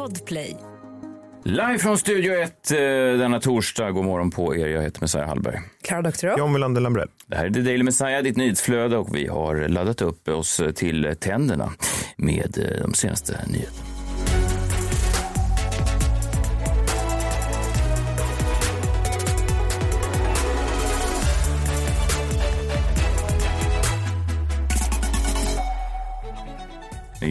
Podplay. 0.00 0.56
Live 1.44 1.78
från 1.78 1.98
Studio 1.98 2.34
1 2.34 2.70
eh, 2.70 2.76
denna 3.18 3.40
torsdag. 3.40 3.90
God 3.90 4.04
morgon 4.04 4.30
på 4.30 4.56
er. 4.56 4.66
Jag 4.68 4.82
heter 4.82 5.00
Messiah 5.00 5.28
Hallberg. 5.28 5.60
Klara 5.82 6.02
Doktorow. 6.02 6.38
John 6.38 6.52
Wilander 6.52 6.80
Lambrell. 6.80 7.08
Det 7.26 7.36
här 7.36 7.46
är 7.46 7.50
The 7.50 7.60
Daily 7.60 7.82
Messiah, 7.82 8.22
ditt 8.22 8.36
nyhetsflöde 8.36 8.96
och 8.96 9.16
vi 9.16 9.26
har 9.26 9.68
laddat 9.68 10.02
upp 10.02 10.28
oss 10.28 10.60
till 10.74 11.14
tänderna 11.20 11.72
med 12.16 12.58
eh, 12.58 12.82
de 12.82 12.94
senaste 12.94 13.32
nyheterna. 13.46 13.89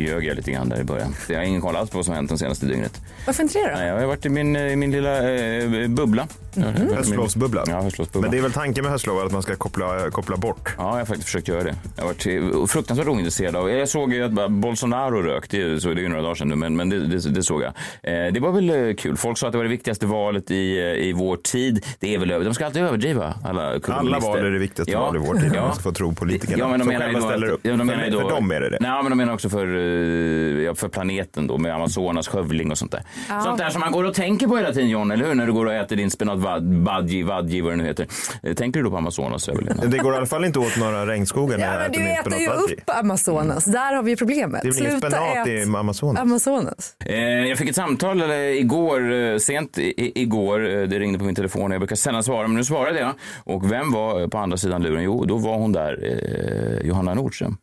Ljög 0.01 0.25
jag 0.25 0.35
lite 0.35 0.51
grann 0.51 0.69
där 0.69 0.79
i 0.79 0.83
början. 0.83 1.15
Jag 1.29 1.37
har 1.37 1.43
ingen 1.43 1.61
koll 1.61 1.75
alls 1.75 1.89
på 1.89 1.97
vad 1.97 2.05
som 2.05 2.15
hänt 2.15 2.29
det 2.29 2.37
senaste 2.37 2.65
dygnet. 2.65 3.01
Varför 3.25 3.43
inte 3.43 3.59
det 3.59 3.69
då? 3.69 3.75
Nej, 3.75 3.87
jag 3.87 3.99
har 3.99 4.05
varit 4.05 4.25
i 4.25 4.29
min, 4.29 4.55
i 4.55 4.75
min 4.75 4.91
lilla 4.91 5.33
eh, 5.33 5.87
bubbla. 5.87 6.27
Mm. 6.57 6.93
Höstlovsbubblan. 6.95 7.65
Ja, 7.69 7.81
höstlovsbubblan. 7.81 8.21
Men 8.21 8.31
det 8.31 8.37
är 8.37 8.41
väl 8.41 8.51
tanken 8.51 8.83
med 8.83 8.91
höstlov 8.91 9.19
att 9.25 9.31
man 9.31 9.41
ska 9.43 9.55
koppla, 9.55 10.09
koppla 10.11 10.37
bort. 10.37 10.75
Ja, 10.77 10.83
jag 10.91 10.97
har 10.97 11.05
faktiskt 11.05 11.25
försökt 11.25 11.47
göra 11.47 11.63
det. 11.63 11.75
Jag 11.95 12.03
har 12.03 12.07
varit 12.13 12.69
fruktansvärt 12.71 13.07
ointresserad 13.07 13.55
av... 13.55 13.69
Jag 13.71 13.89
såg 13.89 14.13
ju 14.13 14.23
att 14.23 14.51
Bolsonaro 14.51 15.21
rök, 15.21 15.49
det, 15.49 15.61
är- 15.61 15.79
så 15.79 15.87
det 15.89 15.99
är 15.99 16.03
ju 16.03 16.09
några 16.09 16.21
dagar 16.21 16.35
sedan 16.35 16.47
nu, 16.49 16.55
men, 16.55 16.75
men 16.75 16.89
det, 16.89 17.07
det, 17.07 17.29
det 17.29 17.43
såg 17.43 17.61
jag. 17.61 17.73
Eh, 18.03 18.33
det 18.33 18.39
var 18.39 18.51
väl 18.51 18.69
eh, 18.69 18.95
kul. 18.95 19.17
Folk 19.17 19.37
sa 19.37 19.45
att 19.47 19.51
det 19.51 19.57
var 19.57 19.65
det 19.65 19.69
viktigaste 19.69 20.05
valet 20.05 20.51
i, 20.51 20.77
eh, 20.79 20.85
i 21.07 21.13
vår 21.13 21.37
tid. 21.37 21.85
Det 21.99 22.15
är 22.15 22.19
väl 22.19 22.31
över. 22.31 22.45
De 22.45 22.53
ska 22.53 22.65
alltid 22.65 22.81
överdriva, 22.83 23.33
alla 23.43 23.79
Alla 23.87 24.19
val 24.19 24.39
är 24.39 24.51
det 24.51 24.59
viktigaste 24.59 24.91
Ja. 24.91 24.99
val 25.01 25.15
i 25.15 25.19
vår 25.19 25.33
tid. 25.35 25.51
Ja. 25.55 25.61
Man 25.61 25.73
ska 25.73 25.83
få 25.83 25.91
tro 25.91 26.13
politikerna. 26.15 26.57
Ja, 26.59 26.67
men 26.67 26.79
de 26.79 26.83
som 26.85 26.93
menar 26.93 27.07
ju 27.07 27.13
själva 27.13 27.27
då 27.27 27.31
ställer 27.31 27.47
att- 27.47 27.53
upp. 27.53 27.59
Ja, 27.63 27.71
de 27.75 27.87
menar 27.87 28.03
för, 28.03 28.11
då, 28.11 28.19
för 28.21 28.29
dem 28.29 28.51
är 28.51 28.59
det 28.61 28.69
det. 28.69 28.77
Nej, 28.81 29.03
men 29.03 29.09
de 29.11 29.15
menar 29.17 29.33
också 29.33 29.49
för, 29.49 29.67
ja, 30.59 30.75
för 30.75 30.87
planeten 30.89 31.47
då, 31.47 31.57
med 31.57 31.73
Amazonas 31.75 32.27
skövling 32.27 32.71
och 32.71 32.77
sånt 32.77 32.91
där. 32.91 33.03
Sånt 33.43 33.57
där 33.57 33.69
som 33.69 33.79
man 33.79 33.91
går 33.91 34.03
och 34.03 34.13
tänker 34.13 34.47
på 34.47 34.57
hela 34.57 34.73
tiden, 34.73 34.89
John, 34.89 35.11
eller 35.11 35.25
hur? 35.25 35.35
När 35.35 35.45
du 35.45 35.53
går 35.53 35.65
och 35.65 35.73
äter 35.73 35.95
din 35.95 36.11
spenat 36.11 36.38
badji, 36.61 37.23
vadji, 37.23 37.61
vad 37.61 37.73
det 37.73 37.75
nu 37.77 37.85
heter. 37.85 38.07
Eh, 38.43 38.53
Tänker 38.53 38.79
du 38.79 38.83
då 38.83 38.91
på 38.91 38.97
Amazonas 38.97 39.49
överlevnad? 39.49 39.91
Det 39.91 39.97
går 39.97 40.13
i 40.13 40.17
alla 40.17 40.25
fall 40.25 40.45
inte 40.45 40.59
åt 40.59 40.77
några 40.77 41.05
regnskogar 41.07 41.57
när 41.57 41.65
Ja, 41.65 41.71
jag 41.73 41.81
men 41.81 41.91
du 41.91 42.07
äter 42.11 42.39
ju 42.39 42.47
upp 42.73 42.81
Amazonas. 42.85 43.65
Där 43.65 43.95
har 43.95 44.03
vi 44.03 44.15
problemet. 44.15 44.61
Det 44.61 44.67
är 44.67 44.71
väl 44.73 44.81
ingen 44.81 44.91
Sluta 45.01 45.17
spenat 45.17 45.47
i 45.47 45.63
Amazonas? 45.77 46.21
Amazonas. 46.21 46.95
Eh, 47.05 47.19
jag 47.19 47.57
fick 47.57 47.69
ett 47.69 47.75
samtal 47.75 48.21
eller, 48.21 48.39
igår, 48.39 49.13
eh, 49.13 49.37
sent 49.37 49.77
i, 49.77 50.11
igår. 50.21 50.69
eh, 50.69 50.81
Det 50.87 50.99
ringde 50.99 51.19
på 51.19 51.25
min 51.25 51.35
telefon. 51.35 51.71
Jag 51.71 51.79
brukar 51.81 51.95
sällan 51.95 52.23
svara, 52.23 52.47
men 52.47 52.55
nu 52.57 52.63
svarade 52.63 52.99
jag. 52.99 53.11
Och 53.43 53.71
vem 53.71 53.91
var 53.91 54.27
på 54.27 54.37
andra 54.37 54.57
sidan 54.57 54.83
luren? 54.83 55.03
Jo, 55.03 55.25
då 55.25 55.37
var 55.37 55.57
hon 55.57 55.71
där, 55.71 55.99
eh, 56.81 56.87
Johanna 56.87 57.13
Nordström. 57.13 57.57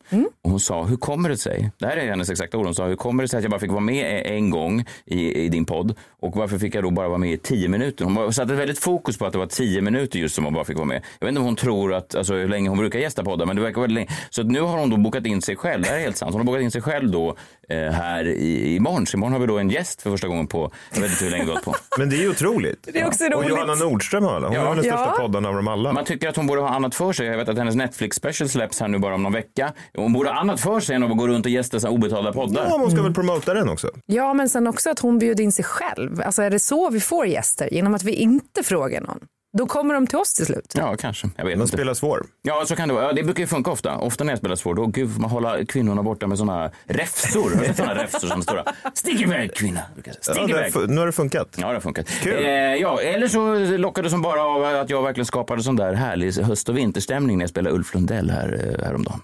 Och 0.45 0.51
hon 0.51 0.61
sa, 0.61 0.85
hur 0.85 0.97
kommer 0.97 1.29
det 1.29 1.37
sig? 1.37 1.71
Det 1.79 1.87
här 1.87 1.97
är 1.97 2.09
hennes 2.09 2.31
exakta 2.31 2.59
ord. 2.59 2.65
Hon 2.65 2.75
sa, 2.75 2.87
hur 2.87 2.97
kommer 2.97 3.23
det 3.23 3.29
sig 3.29 3.37
att 3.39 3.45
jag 3.45 3.51
bara 3.51 3.61
fick 3.61 3.71
vara 3.71 3.81
med 3.81 4.23
en 4.27 4.51
gång 4.51 4.85
i, 5.07 5.33
i 5.45 5.49
din 5.49 5.65
podd? 5.65 5.95
Och 6.21 6.37
varför 6.37 6.59
fick 6.59 6.75
jag 6.75 6.85
då 6.85 6.91
bara 6.91 7.09
vara 7.09 7.19
med 7.19 7.33
i 7.33 7.37
tio 7.37 7.69
minuter? 7.69 8.05
Hon 8.05 8.33
satte 8.33 8.55
väldigt 8.67 8.83
fokus 8.85 9.19
på 9.19 9.27
att 9.27 9.33
det 9.33 9.39
var 9.39 9.47
tio 9.47 9.81
minuter 9.83 10.19
just 10.19 10.35
som 10.35 10.45
hon 10.45 10.55
bara 10.55 10.65
fick 10.65 10.77
vara 10.77 10.87
med. 10.87 11.03
Jag 11.19 11.27
vet 11.27 11.29
inte 11.29 11.41
om 11.41 11.47
hon 11.47 11.57
tror 11.57 11.95
att, 11.95 12.15
alltså 12.15 12.35
hur 12.35 12.49
länge 12.49 12.69
hon 12.69 12.79
brukar 12.79 12.99
gästa 12.99 13.25
poddar, 13.25 13.47
men 13.47 13.57
det 13.57 13.63
verkar 13.63 13.81
väldigt 13.81 13.95
länge. 13.95 14.11
Så 14.31 14.41
att 14.41 14.47
nu 14.47 14.61
har 14.61 14.79
hon 14.79 14.91
då 14.91 14.97
bokat 14.97 15.27
in 15.27 15.43
sig 15.43 15.57
själv. 15.57 15.83
Det 15.83 15.89
här 15.89 15.97
är 15.97 16.01
helt 16.01 16.17
sant. 16.17 16.33
Hon 16.33 16.41
har 16.41 16.47
bokat 16.47 16.63
in 16.63 16.71
sig 16.71 16.83
själv 16.83 17.11
då 17.11 17.37
eh, 17.69 17.79
här 17.93 18.25
i, 18.29 18.75
imorgon. 18.77 19.07
Så 19.07 19.17
imorgon 19.17 19.33
har 19.33 19.41
vi 19.41 19.47
då 19.47 19.59
en 19.59 19.71
gäst 19.71 20.03
för 20.03 20.11
första 20.11 20.29
gången 20.29 20.47
på, 20.47 20.73
jag 20.95 21.01
vet 21.01 21.11
inte 21.11 21.25
hur 21.25 21.31
länge 21.31 21.45
har 21.45 21.49
hållit 21.51 21.65
på. 21.65 21.75
Men 21.99 22.11
det 22.11 22.17
är 22.17 22.21
ju 22.21 22.31
otroligt. 22.31 22.89
Det 22.93 23.01
är 23.01 23.07
också 23.07 23.25
Och 23.25 23.33
roligt. 23.33 23.49
Johanna 23.51 23.75
Nordström 23.75 24.25
har 24.25 24.35
alla. 24.37 24.47
Hon 24.49 24.57
Ja. 24.57 24.63
har 24.67 24.75
den 24.75 24.85
största 24.85 25.13
Ja. 25.17 25.21
podden 25.21 25.47
av 25.47 25.55
dem 25.55 25.69
alla. 25.69 25.93
Man 25.93 26.05
tycker 26.05 26.29
att 26.29 26.37
hon 26.37 26.47
borde 26.47 26.61
ha 26.61 26.69
annat 26.69 26.95
för 26.95 27.13
sig. 27.13 27.27
Jag 27.27 27.37
vet 27.39 27.49
att 27.49 27.59
hennes 27.59 27.75
Netflix 27.75 28.17
special 28.17 28.49
släpps 28.49 28.81
här 28.81 28.89
nu 28.89 28.99
bara 28.99 29.15
om 29.15 29.23
någon 29.23 29.33
vecka. 29.33 29.73
Hon 29.97 30.13
borde 30.13 30.29
ha 30.31 30.37
annat 30.41 30.61
för 30.61 30.81
sig 30.81 30.97
än 30.97 31.03
att 31.03 31.17
gå 31.19 31.29
runt 31.29 31.47
och 31.47 31.53
gästa 31.53 31.81
så 31.81 31.89
obetalda 31.89 32.33
poddar. 32.33 32.63
Ja, 32.65 32.71
men 32.71 32.81
hon 32.81 32.91
ska 32.91 33.03
väl 33.03 33.15
promota 33.15 33.55
den 33.55 33.69
också. 33.69 33.91
Ja, 34.07 34.35
men 34.35 34.49
sen 34.49 34.67
också 34.67 34.91
att 34.91 34.99
hon 34.99 35.19
bjuder 35.19 35.45
in 35.45 35.53
sig 35.53 35.65
själv. 35.65 36.23
Alltså 36.27 36.43
är 36.43 36.51
det 36.51 36.59
så 36.59 36.91
vi 36.91 37.01
får 37.01 37.27
gäster? 37.27 37.69
Genom 37.75 37.95
att 37.95 38.03
vi 38.05 38.13
inte 38.13 38.56
frågar 38.63 39.01
någon? 39.01 39.19
Då 39.59 39.67
kommer 39.67 39.95
de 39.95 40.07
till 40.07 40.19
oss 40.19 40.35
till 40.35 40.47
slut. 40.47 40.73
Ja, 40.77 40.97
kanske. 40.97 41.31
Jag 41.37 41.45
vet 41.45 41.53
Den 41.55 41.61
inte. 41.63 41.77
spelar 41.77 41.95
svår. 41.95 42.27
Ja, 42.43 42.65
så 42.67 42.77
kan 42.77 42.89
det 42.89 42.95
vara. 42.95 43.05
Ja, 43.05 43.13
det 43.13 43.23
brukar 43.23 43.41
ju 43.41 43.47
funka 43.47 43.71
ofta. 43.71 43.97
Ofta 43.97 44.25
när 44.25 44.33
jag 44.33 44.39
spelar 44.39 44.57
svår, 44.57 44.75
då 44.75 44.87
gud, 44.87 45.19
man 45.21 45.31
hålla 45.31 45.65
kvinnorna 45.65 46.03
borta 46.03 46.27
med 46.27 46.39
såna 46.39 46.71
räfsor. 46.85 47.73
Såna 47.77 47.95
räfsor 47.95 48.29
som 48.29 48.43
stora? 48.43 48.65
Stick 48.95 49.21
iväg 49.21 49.55
kvinna! 49.55 49.81
Ja, 50.05 50.13
Stick 50.21 50.51
iväg! 50.51 50.73
fu- 50.73 50.87
nu 50.87 50.99
har 50.99 51.07
det 51.07 51.13
funkat. 51.13 51.49
Ja, 51.57 51.67
det 51.69 51.73
har 51.75 51.81
funkat. 51.81 52.07
Kul. 52.09 52.45
Eh, 52.45 52.51
ja, 52.53 53.01
eller 53.01 53.29
så 53.29 53.55
lockade 53.79 54.11
som 54.11 54.23
bara 54.23 54.43
av 54.43 54.65
att 54.65 54.91
jag 54.91 55.03
verkligen 55.03 55.27
skapade 55.27 55.63
sån 55.63 55.77
där 55.77 55.93
härlig 55.95 56.33
höst 56.35 56.69
och 56.69 56.77
vinterstämning 56.77 57.39
när 57.39 57.43
jag 57.43 57.51
spelade 57.51 57.77
Ulf 57.77 57.95
Lundell 57.95 58.31
här, 58.31 58.77
eh, 58.81 58.85
häromdagen. 58.87 59.21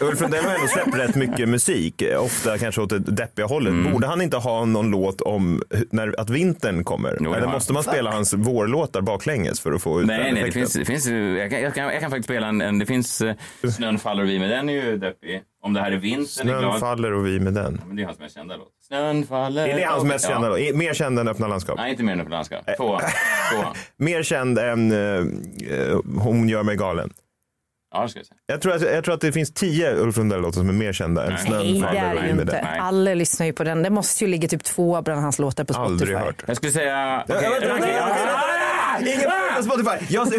Ulf 0.00 0.20
Lundell 0.20 0.44
har 0.44 0.54
ändå 0.54 0.66
släppt 0.66 0.94
rätt 0.94 1.14
mycket 1.14 1.48
musik, 1.48 2.02
ofta 2.18 2.58
kanske 2.58 2.80
åt 2.80 2.90
det 2.90 2.98
deppiga 2.98 3.46
hållet. 3.46 3.72
Mm. 3.72 3.92
Borde 3.92 4.06
han 4.06 4.22
inte 4.22 4.36
ha 4.36 4.64
någon 4.64 4.90
låt 4.90 5.20
om 5.20 5.62
när, 5.90 6.20
att 6.20 6.30
vintern 6.30 6.84
kommer? 6.84 7.18
Jo, 7.20 7.34
Eller 7.34 7.46
måste 7.46 7.72
man 7.72 7.82
spela 7.82 8.10
hans 8.10 8.34
vårlåtar 8.34 9.00
baklänges 9.00 9.60
för 9.60 9.72
att 9.72 9.82
få 9.82 10.00
ut 10.00 10.06
Nej, 10.06 10.24
den 10.24 10.34
nej, 10.34 10.42
det 10.44 10.52
finns, 10.52 10.72
det 10.72 10.84
finns, 10.84 11.06
jag, 11.06 11.50
kan, 11.50 11.60
jag, 11.60 11.74
kan, 11.74 11.84
jag 11.84 12.00
kan 12.00 12.10
faktiskt 12.10 12.26
spela 12.26 12.46
en, 12.46 12.60
en 12.60 12.78
det 12.78 12.86
finns 12.86 13.20
eh, 13.20 13.34
Snön 13.76 13.98
faller 13.98 14.22
och 14.22 14.28
vi 14.28 14.38
med 14.38 14.50
den 14.50 14.68
är 14.68 14.72
ju 14.72 14.96
deppig. 14.96 15.42
Om 15.62 15.72
det 15.72 15.80
här 15.80 15.92
är 15.92 15.96
vintern 15.96 16.48
är 16.48 16.52
Snön 16.52 16.60
glad. 16.60 16.80
faller 16.80 17.12
och 17.12 17.26
vi 17.26 17.40
med 17.40 17.54
den. 17.54 17.80
Men 17.86 17.96
det 17.96 18.02
är 18.02 18.06
hans 18.06 18.18
mest 18.18 18.34
kända 18.34 18.56
låt. 18.56 18.68
Snön 18.88 19.26
faller. 19.26 19.68
Är 19.68 19.76
det 19.76 19.84
hans 19.84 20.04
mest 20.04 20.26
kända 20.26 20.58
ja. 20.58 20.66
låt? 20.68 20.76
Mer 20.76 20.94
känd 20.94 21.18
än 21.18 21.28
Öppna 21.28 21.48
landskap? 21.48 21.78
Nej, 21.78 21.90
inte 21.90 22.02
mer 22.02 22.12
än 22.12 22.24
på 22.24 22.30
danska. 22.30 22.62
Tvåa. 22.76 23.00
Tvåa. 23.52 23.74
Mer 23.96 24.22
känd 24.22 24.58
än 24.58 24.92
eh, 24.92 24.98
eh, 24.98 25.98
Hon 26.18 26.48
gör 26.48 26.62
mig 26.62 26.76
galen? 26.76 27.12
Ja, 27.96 28.02
det 28.02 28.08
ska 28.08 28.18
jag 28.18 28.26
säga. 28.26 28.38
Jag 28.46 28.60
tror, 28.60 28.74
att, 28.74 28.82
jag 28.82 29.04
tror 29.04 29.14
att 29.14 29.20
det 29.20 29.32
finns 29.32 29.52
tio 29.52 29.96
Ulf 29.96 30.16
Lundell-låtar 30.16 30.60
som 30.60 30.68
är 30.68 30.72
mer 30.72 30.92
kända 30.92 31.26
än 31.26 31.32
Nej. 31.32 31.46
Snön 31.46 31.80
Nej, 31.80 31.80
det 31.92 31.98
är 31.98 32.14
det 32.14 32.26
ju 32.26 32.40
inte. 32.40 32.60
Alla 32.80 33.14
lyssnar 33.14 33.46
ju 33.46 33.52
på 33.52 33.64
den. 33.64 33.82
Det 33.82 33.90
måste 33.90 34.24
ju 34.24 34.30
ligga 34.30 34.48
typ 34.48 34.64
två 34.64 35.02
bland 35.02 35.20
hans 35.20 35.38
låtar 35.38 35.64
på 35.64 35.72
Spotify. 35.74 35.92
Aldrig 35.92 36.16
hört. 36.16 36.44
Jag 36.46 36.56
skulle 36.56 36.72
säga... 36.72 37.24
Ja, 37.28 37.36
okej, 37.36 37.50
vänta, 37.50 37.68
vänta, 37.68 37.86
vänta. 37.86 38.40
Ingen 39.00 39.20
fråga 39.20 39.56
på 39.56 39.62
Spotify. 39.62 40.14
Jag 40.14 40.28
ser 40.28 40.38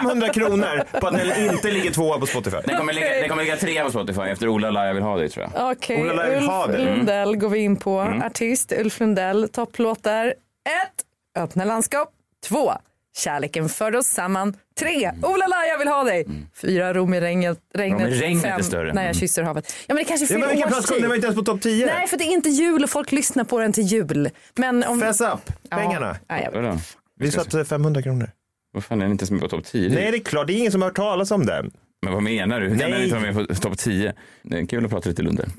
500 0.00 0.28
kronor 0.28 1.00
på 1.00 1.06
att 1.06 1.14
den 1.14 1.50
inte 1.52 1.70
ligger 1.70 1.90
tvåa 1.90 2.18
på 2.18 2.26
Spotify. 2.26 2.56
Den 2.64 2.76
kommer, 2.76 2.92
ligga, 2.92 3.08
den 3.08 3.28
kommer 3.28 3.42
ligga 3.42 3.56
trea 3.56 3.84
på 3.84 3.90
Spotify 3.90 4.20
efter 4.22 4.48
Ola 4.48 4.70
La, 4.70 4.86
jag 4.86 4.94
vill 4.94 5.02
ha 5.02 5.16
dig 5.16 5.28
tror 5.28 5.48
jag. 5.54 5.70
Okej, 5.70 6.02
Ola 6.02 6.12
Lair 6.12 6.36
Ulf. 6.36 6.68
Mm. 6.68 6.86
Lundell 6.96 7.36
går 7.36 7.48
vi 7.48 7.58
in 7.58 7.76
på. 7.76 8.00
Artist 8.00 8.72
Ulf 8.72 9.00
Lundell, 9.00 9.48
topplåtar. 9.48 10.26
Ett, 10.26 11.04
Öppna 11.42 11.64
landskap. 11.64 12.08
Två, 12.48 12.72
Kärleken 13.16 13.68
förde 13.68 13.98
oss 13.98 14.06
samman. 14.06 14.56
Tre, 14.78 15.12
Ola 15.22 15.46
la 15.46 15.64
jag 15.68 15.78
vill 15.78 15.88
ha 15.88 16.04
dig. 16.04 16.26
Fyra, 16.60 16.94
Rom 16.94 17.14
i 17.14 17.20
regnet. 17.20 17.58
regnet. 17.74 18.00
Rom 18.02 18.12
i 18.12 18.20
regnet 18.20 18.44
är 18.44 18.50
Fem, 18.50 18.62
större. 18.62 18.92
När 18.92 19.02
jag 19.02 19.10
Mm. 19.10 19.14
kysser 19.20 19.42
havet. 19.42 19.74
Ja 19.86 19.94
men 19.94 19.96
det 19.96 20.08
kanske 20.08 20.34
är 20.34 20.38
Ja, 20.38 20.46
fel 20.48 20.58
men 20.58 20.68
plats 20.68 20.72
kom 20.74 20.78
årstid. 20.94 21.02
den? 21.02 21.08
var 21.08 21.14
inte 21.16 21.26
ens 21.26 21.38
på 21.38 21.44
topp 21.44 21.60
10. 21.62 21.86
Nej 21.86 22.06
för 22.08 22.16
det 22.16 22.24
är 22.24 22.32
inte 22.32 22.48
jul 22.48 22.84
och 22.84 22.90
folk 22.90 23.12
lyssnar 23.12 23.44
på 23.44 23.58
den 23.58 23.72
till 23.72 23.84
jul. 23.84 24.30
Men 24.56 24.84
om... 24.84 25.00
Fess 25.00 25.20
up, 25.20 25.52
pengarna. 25.70 26.16
Ja, 26.28 26.36
jag 26.40 26.52
vet. 26.52 26.62
Vadå? 26.62 26.78
Vi 27.20 27.30
satte 27.30 27.64
500 27.64 28.02
kronor. 28.02 28.30
Vad 28.72 28.84
fan 28.84 28.98
är 28.98 29.04
den 29.04 29.12
inte 29.12 29.22
ens 29.22 29.30
med 29.30 29.40
på 29.40 29.48
topp 29.48 29.64
10? 29.64 29.88
Nej, 29.94 30.10
det 30.10 30.16
är 30.16 30.20
klart. 30.20 30.46
Det 30.46 30.52
är 30.52 30.58
ingen 30.58 30.72
som 30.72 30.82
har 30.82 30.88
hört 30.88 30.96
talas 30.96 31.30
om 31.30 31.46
den. 31.46 31.70
Men 32.04 32.12
vad 32.12 32.22
menar 32.22 32.60
du? 32.60 32.68
Hur 32.68 32.78
kan 32.78 32.90
den 32.90 33.02
inte 33.02 33.16
vara 33.18 33.32
med 33.32 33.48
på 33.48 33.54
topp 33.54 33.78
10? 33.78 34.12
Det 34.42 34.58
är 34.58 34.66
kul 34.66 34.84
att 34.84 34.90
prata 34.90 35.08
lite 35.08 35.22
Lundell. 35.22 35.50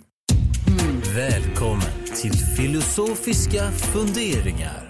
Välkommen 1.15 1.81
till 2.21 2.33
filosofiska 2.57 3.71
funderingar. 3.71 4.84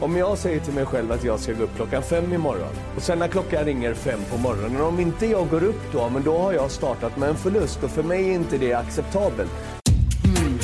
Om 0.00 0.16
jag 0.16 0.38
säger 0.38 0.60
till 0.60 0.74
mig 0.74 0.86
själv 0.86 1.12
att 1.12 1.24
jag 1.24 1.40
ska 1.40 1.52
gå 1.52 1.62
upp 1.62 1.76
klockan 1.76 2.02
fem 2.02 2.32
imorgon 2.32 2.74
och 2.96 3.02
sen 3.02 3.18
när 3.18 3.28
klockan 3.28 3.64
ringer 3.64 3.94
fem 3.94 4.20
på 4.30 4.38
morgonen, 4.38 4.80
om 4.80 5.00
inte 5.00 5.26
jag 5.26 5.48
går 5.50 5.64
upp 5.64 5.80
då, 5.92 6.08
men 6.08 6.22
då 6.22 6.38
har 6.38 6.52
jag 6.52 6.70
startat 6.70 7.16
med 7.16 7.28
en 7.28 7.36
förlust 7.36 7.84
och 7.84 7.90
för 7.90 8.02
mig 8.02 8.28
är 8.30 8.32
inte 8.34 8.58
det 8.58 8.72
acceptabelt. 8.74 9.50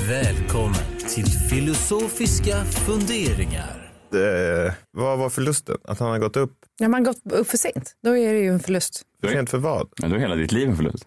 Välkommen 0.08 0.98
till 1.14 1.26
filosofiska 1.26 2.64
funderingar. 2.64 3.90
Eh, 4.14 4.72
vad 4.90 5.18
var 5.18 5.30
förlusten? 5.30 5.76
Att 5.84 5.98
han 5.98 6.10
har 6.10 6.18
gått 6.18 6.36
upp 6.36 6.52
Ja, 6.78 6.88
man 6.88 7.04
gått 7.04 7.32
upp 7.32 7.46
för 7.46 7.56
sent. 7.58 7.92
Då 8.04 8.16
är 8.16 8.32
det 8.32 8.38
ju 8.38 8.48
en 8.48 8.60
förlust. 8.60 9.02
för 9.24 9.28
sent 9.32 9.50
för 9.50 9.58
vad? 9.58 9.88
Men 10.00 10.10
då 10.10 10.16
är 10.16 10.20
hela 10.20 10.34
ditt 10.34 10.52
liv 10.52 10.68
en 10.68 10.76
förlust. 10.76 11.04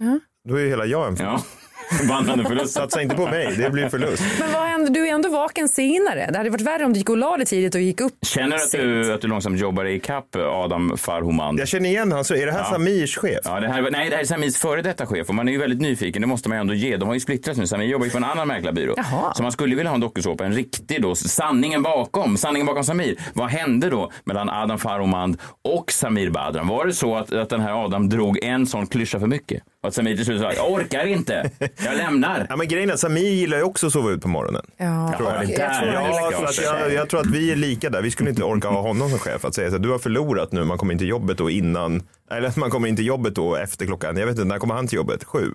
Då 0.49 0.55
är 0.55 0.59
ju 0.59 0.69
hela 0.69 0.85
jag 0.85 1.07
en 1.07 1.17
förlust. 1.17 1.45
Ja. 1.61 1.66
Vandrande 2.09 2.43
förlust. 2.45 2.73
Satsa 2.73 3.01
inte 3.01 3.15
på 3.15 3.25
mig, 3.27 3.55
det 3.57 3.69
blir 3.69 3.89
förlust. 3.89 4.23
Men 4.39 4.51
vad 4.53 4.61
händer? 4.61 4.91
Du 4.93 5.07
är 5.07 5.13
ändå 5.13 5.29
vaken 5.29 5.69
senare. 5.69 6.29
Det 6.31 6.37
hade 6.37 6.49
varit 6.49 6.61
värre 6.61 6.85
om 6.85 6.93
du 6.93 6.99
gick 6.99 7.09
och 7.09 7.17
la 7.17 7.37
dig 7.37 7.45
tidigt 7.45 7.75
och 7.75 7.81
gick 7.81 8.01
upp 8.01 8.13
Känner 8.25 8.57
du 8.57 8.63
att 8.63 8.71
du, 8.71 9.13
att 9.13 9.21
du 9.21 9.27
långsamt 9.27 9.59
jobbar 9.59 9.83
dig 9.83 9.95
ikapp 9.95 10.35
Adam 10.35 10.97
Farhoman? 10.97 11.57
Jag 11.57 11.67
känner 11.67 11.89
igen 11.89 12.11
honom. 12.11 12.23
Så 12.25 12.35
är 12.35 12.45
det 12.45 12.51
här 12.51 12.59
Ja. 12.59 12.65
Samirs 12.65 13.17
chef? 13.17 13.39
Ja, 13.43 13.59
det 13.59 13.67
här, 13.67 13.81
nej, 13.91 14.09
det 14.09 14.15
här 14.15 14.23
är 14.23 14.25
Samirs 14.25 14.57
före 14.57 14.81
detta 14.81 15.05
chef 15.05 15.29
och 15.29 15.35
man 15.35 15.47
är 15.47 15.51
ju 15.51 15.57
väldigt 15.57 15.81
nyfiken, 15.81 16.21
det 16.21 16.27
måste 16.27 16.49
man 16.49 16.57
ju 16.57 16.61
ändå 16.61 16.73
ge. 16.73 16.97
De 16.97 17.07
har 17.07 17.13
ju 17.13 17.19
splittrats 17.19 17.59
nu, 17.59 17.67
Samir 17.67 17.85
jobbar 17.87 18.05
ju 18.05 18.11
på 18.11 18.17
en 18.17 18.23
annan 18.23 18.47
mäklarbyrå. 18.47 18.93
Jaha. 18.97 19.33
Så 19.33 19.43
man 19.43 19.51
skulle 19.51 19.75
vilja 19.75 19.89
ha 19.89 19.95
en 19.95 20.01
dokusåpa, 20.01 20.45
en 20.45 20.53
riktig 20.53 21.01
då, 21.01 21.15
sanningen 21.15 21.83
bakom, 21.83 22.37
sanningen 22.37 22.65
bakom 22.67 22.83
Samir. 22.83 23.15
Vad 23.33 23.47
hände 23.49 23.89
då 23.89 24.11
mellan 24.23 24.49
Adam 24.49 24.77
Farhomand 24.79 25.37
och 25.63 25.91
Samir 25.91 26.29
Badran? 26.29 26.67
Var 26.67 26.85
det 26.85 26.93
så 26.93 27.15
att, 27.15 27.33
att 27.33 27.49
den 27.49 27.61
här 27.61 27.85
Adam 27.85 28.09
drog 28.09 28.43
en 28.43 28.65
sån 28.67 28.87
klyscha 28.87 29.19
för 29.19 29.27
mycket? 29.27 29.63
Och 29.87 29.89
att 29.89 29.95
Samir 29.95 30.15
till 30.15 30.25
slut 30.25 30.41
sa, 30.41 30.53
jag 30.53 30.71
orkar 30.71 31.05
inte. 31.05 31.49
Jag 31.59 31.97
lämnar. 31.97 32.45
Ja, 32.49 32.55
men 32.55 32.67
grejen 32.67 32.89
är 32.89 32.93
att 32.93 32.99
Samir 32.99 33.29
gillar 33.31 33.57
ju 33.57 33.63
också 33.63 33.87
att 33.87 33.93
sova 33.93 34.11
ut 34.11 34.21
på 34.21 34.27
morgonen. 34.27 34.65
Ja, 34.77 35.13
Tror 35.17 35.31
jag. 35.31 35.47
det 35.47 35.51
jag 35.53 35.59
där 35.59 35.79
tror 35.81 35.93
Ja, 35.93 36.31
så 36.37 36.43
att 36.43 36.79
jag, 36.81 36.93
jag 36.93 37.09
tror 37.09 37.19
att 37.19 37.25
vi 37.25 37.51
är 37.51 37.55
lika 37.55 37.89
där. 37.89 38.01
Vi 38.01 38.11
skulle 38.11 38.29
inte 38.29 38.43
orka 38.43 38.67
ha 38.67 38.81
honom 38.81 39.09
som 39.09 39.19
chef 39.19 39.45
att 39.45 39.55
säga 39.55 39.69
så 39.69 39.75
här, 39.75 39.83
du 39.83 39.89
har 39.89 39.99
förlorat 39.99 40.51
nu, 40.51 40.63
man 40.63 40.77
kommer 40.77 40.93
in 40.93 40.99
till 40.99 41.07
jobbet 41.07 41.37
då 41.37 41.49
innan, 41.49 42.03
eller 42.31 42.47
att 42.47 42.55
man 42.57 42.69
kommer 42.69 42.87
in 42.87 42.95
till 42.95 43.05
jobbet 43.05 43.35
då 43.35 43.55
efter 43.55 43.85
klockan, 43.85 44.17
jag 44.17 44.25
vet 44.25 44.35
inte, 44.35 44.47
när 44.47 44.59
kommer 44.59 44.75
han 44.75 44.87
till 44.87 44.95
jobbet? 44.95 45.23
Sju? 45.23 45.53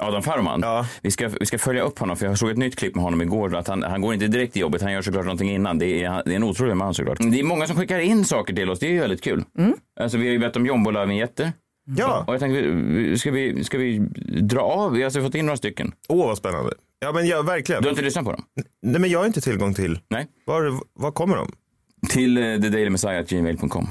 Adam 0.00 0.22
Farman. 0.22 0.60
Ja. 0.62 0.86
Vi, 1.02 1.10
ska, 1.10 1.28
vi 1.40 1.46
ska 1.46 1.58
följa 1.58 1.82
upp 1.82 1.98
honom 1.98 2.16
för 2.16 2.26
jag 2.26 2.38
såg 2.38 2.50
ett 2.50 2.56
nytt 2.58 2.78
klipp 2.78 2.94
med 2.94 3.04
honom 3.04 3.22
igår. 3.22 3.56
Att 3.56 3.68
han, 3.68 3.82
han 3.82 4.00
går 4.00 4.14
inte 4.14 4.26
direkt 4.26 4.52
till 4.52 4.62
jobbet, 4.62 4.82
han 4.82 4.92
gör 4.92 5.02
såklart 5.02 5.24
någonting 5.24 5.50
innan. 5.50 5.78
Det 5.78 6.04
är, 6.04 6.22
det 6.24 6.32
är 6.32 6.36
en 6.36 6.44
otrolig 6.44 6.76
man 6.76 6.94
såklart. 6.94 7.18
Det 7.20 7.40
är 7.40 7.44
många 7.44 7.66
som 7.66 7.76
skickar 7.76 7.98
in 7.98 8.24
saker 8.24 8.54
till 8.54 8.70
oss, 8.70 8.78
det 8.78 8.86
är 8.86 8.90
ju 8.90 9.00
väldigt 9.00 9.22
kul. 9.24 9.44
Alltså, 10.00 10.18
vi 10.18 10.26
har 10.26 10.32
ju 10.32 10.38
bett 10.38 10.56
om 10.56 10.66
jombola-vinjetter. 10.66 11.52
Ja, 11.96 12.24
Och 12.26 12.34
jag 12.34 12.40
tänkte, 12.40 13.18
ska 13.18 13.30
vi, 13.30 13.64
ska 13.64 13.78
vi 13.78 13.98
dra 14.42 14.60
av? 14.60 14.92
Vi 14.92 14.98
har 14.98 15.04
alltså 15.04 15.22
fått 15.22 15.34
in 15.34 15.46
några 15.46 15.56
stycken. 15.56 15.92
åh 16.08 16.26
vad 16.26 16.38
spännande. 16.38 16.72
Ja 16.98 17.12
men 17.12 17.26
ja, 17.26 17.42
verkligen. 17.42 17.82
Du 17.82 17.88
har 17.88 17.90
inte 17.90 18.02
lyssnat 18.02 18.24
på 18.24 18.32
dem? 18.32 18.44
Nej 18.82 19.00
men 19.00 19.10
jag 19.10 19.18
har 19.18 19.26
inte 19.26 19.40
tillgång 19.40 19.74
till, 19.74 19.98
Nej. 20.08 20.26
var, 20.44 20.80
var 20.92 21.10
kommer 21.10 21.36
de? 21.36 21.52
Till 22.10 22.38
uh, 22.38 22.60
thedailymessiah.gmail.com. 22.60 23.88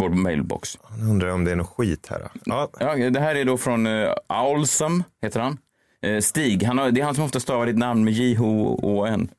Vår 0.00 0.08
mailbox. 0.08 0.78
Jag 1.00 1.08
undrar 1.10 1.28
om 1.30 1.44
det 1.44 1.50
är 1.52 1.56
något 1.56 1.68
skit 1.76 2.06
här. 2.10 2.28
Ja, 2.44 2.70
Ja, 2.80 3.10
det 3.10 3.20
här 3.20 3.34
är 3.34 3.44
då 3.44 3.58
från 3.58 3.86
uh, 3.86 4.12
Aulsam, 4.26 5.04
heter 5.22 5.40
han. 5.40 5.58
Eh, 6.02 6.20
Stig, 6.20 6.62
han 6.62 6.78
har, 6.78 6.90
det 6.90 7.00
är 7.00 7.04
han 7.04 7.14
som 7.14 7.24
ofta 7.24 7.40
stavar 7.40 7.66
ditt 7.66 7.78
namn 7.78 8.04
med 8.04 8.12
J-H-O-N. 8.12 9.28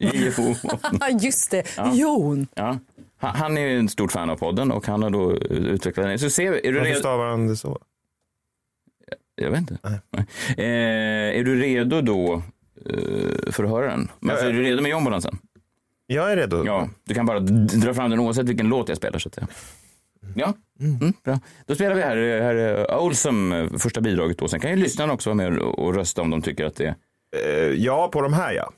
Ja, 1.00 1.10
just 1.22 1.52
det. 1.52 1.64
Jon. 1.94 2.48
Ja. 2.56 2.80
Han, 3.18 3.36
han 3.36 3.58
är 3.58 3.62
ju 3.62 3.80
en 3.80 3.90
stort 3.90 4.12
fan 4.12 4.30
av 4.30 4.36
podden 4.36 4.72
och 4.72 4.88
han 4.88 5.04
har 5.04 5.10
då 5.10 5.32
eh, 5.32 5.58
utvecklat 5.58 6.06
den. 6.06 6.20
Så 6.20 6.30
ser 6.30 6.66
är 6.66 6.72
du 6.72 6.78
varför 6.78 6.90
redo? 6.90 7.00
stavar 7.00 7.28
han 7.28 7.48
det 7.48 7.56
så? 7.56 7.80
Jag 9.36 9.52
vet 9.52 9.60
inte. 9.60 9.78
Eh, 10.58 11.40
är 11.40 11.44
du 11.44 11.62
redo 11.62 12.02
då 12.02 12.44
eh, 12.86 13.52
för 13.52 13.64
att 13.64 13.70
höra 13.70 13.88
den? 13.88 14.12
Men 14.20 14.32
alltså, 14.32 14.46
är 14.46 14.54
du 14.54 14.64
redo 14.64 14.82
med 14.82 14.92
jombolan 14.92 15.22
sen? 15.22 15.38
Jag 16.08 16.32
är 16.32 16.36
redo. 16.36 16.66
Ja, 16.66 16.90
du 17.04 17.14
kan 17.14 17.26
bara 17.26 17.40
dra 17.40 17.94
fram 17.94 18.10
den 18.10 18.20
oavsett 18.20 18.50
vilken 18.50 18.68
låt 18.68 18.90
jag 18.90 18.98
spelar 18.98 19.20
så 19.20 19.30
att 19.30 19.36
säga. 19.36 19.48
Ja, 20.36 20.54
mm, 20.80 21.14
bra. 21.24 21.40
Då 21.66 21.76
spelar 21.76 21.96
vi 21.96 22.02
här, 22.02 22.18
här 22.18 22.56
är 22.56 22.98
Olsam, 22.98 23.52
eh, 23.54 23.70
första 23.78 24.02
bidraget 24.02 24.38
då. 24.38 24.48
Sen 24.48 24.60
kan 24.60 24.70
ju 24.70 24.76
lyssnarna 24.76 25.14
också 25.14 25.30
vara 25.30 25.50
med 25.50 25.60
och 25.60 25.96
rösta 25.96 26.22
om 26.22 26.30
de 26.30 26.42
tycker 26.42 26.66
att 26.66 26.76
det 26.76 26.86
är... 26.86 26.96
Eh, 27.48 27.74
ja, 27.74 28.10
på 28.14 28.22
de 28.22 28.34
här 28.34 28.54
ja. 28.54 28.72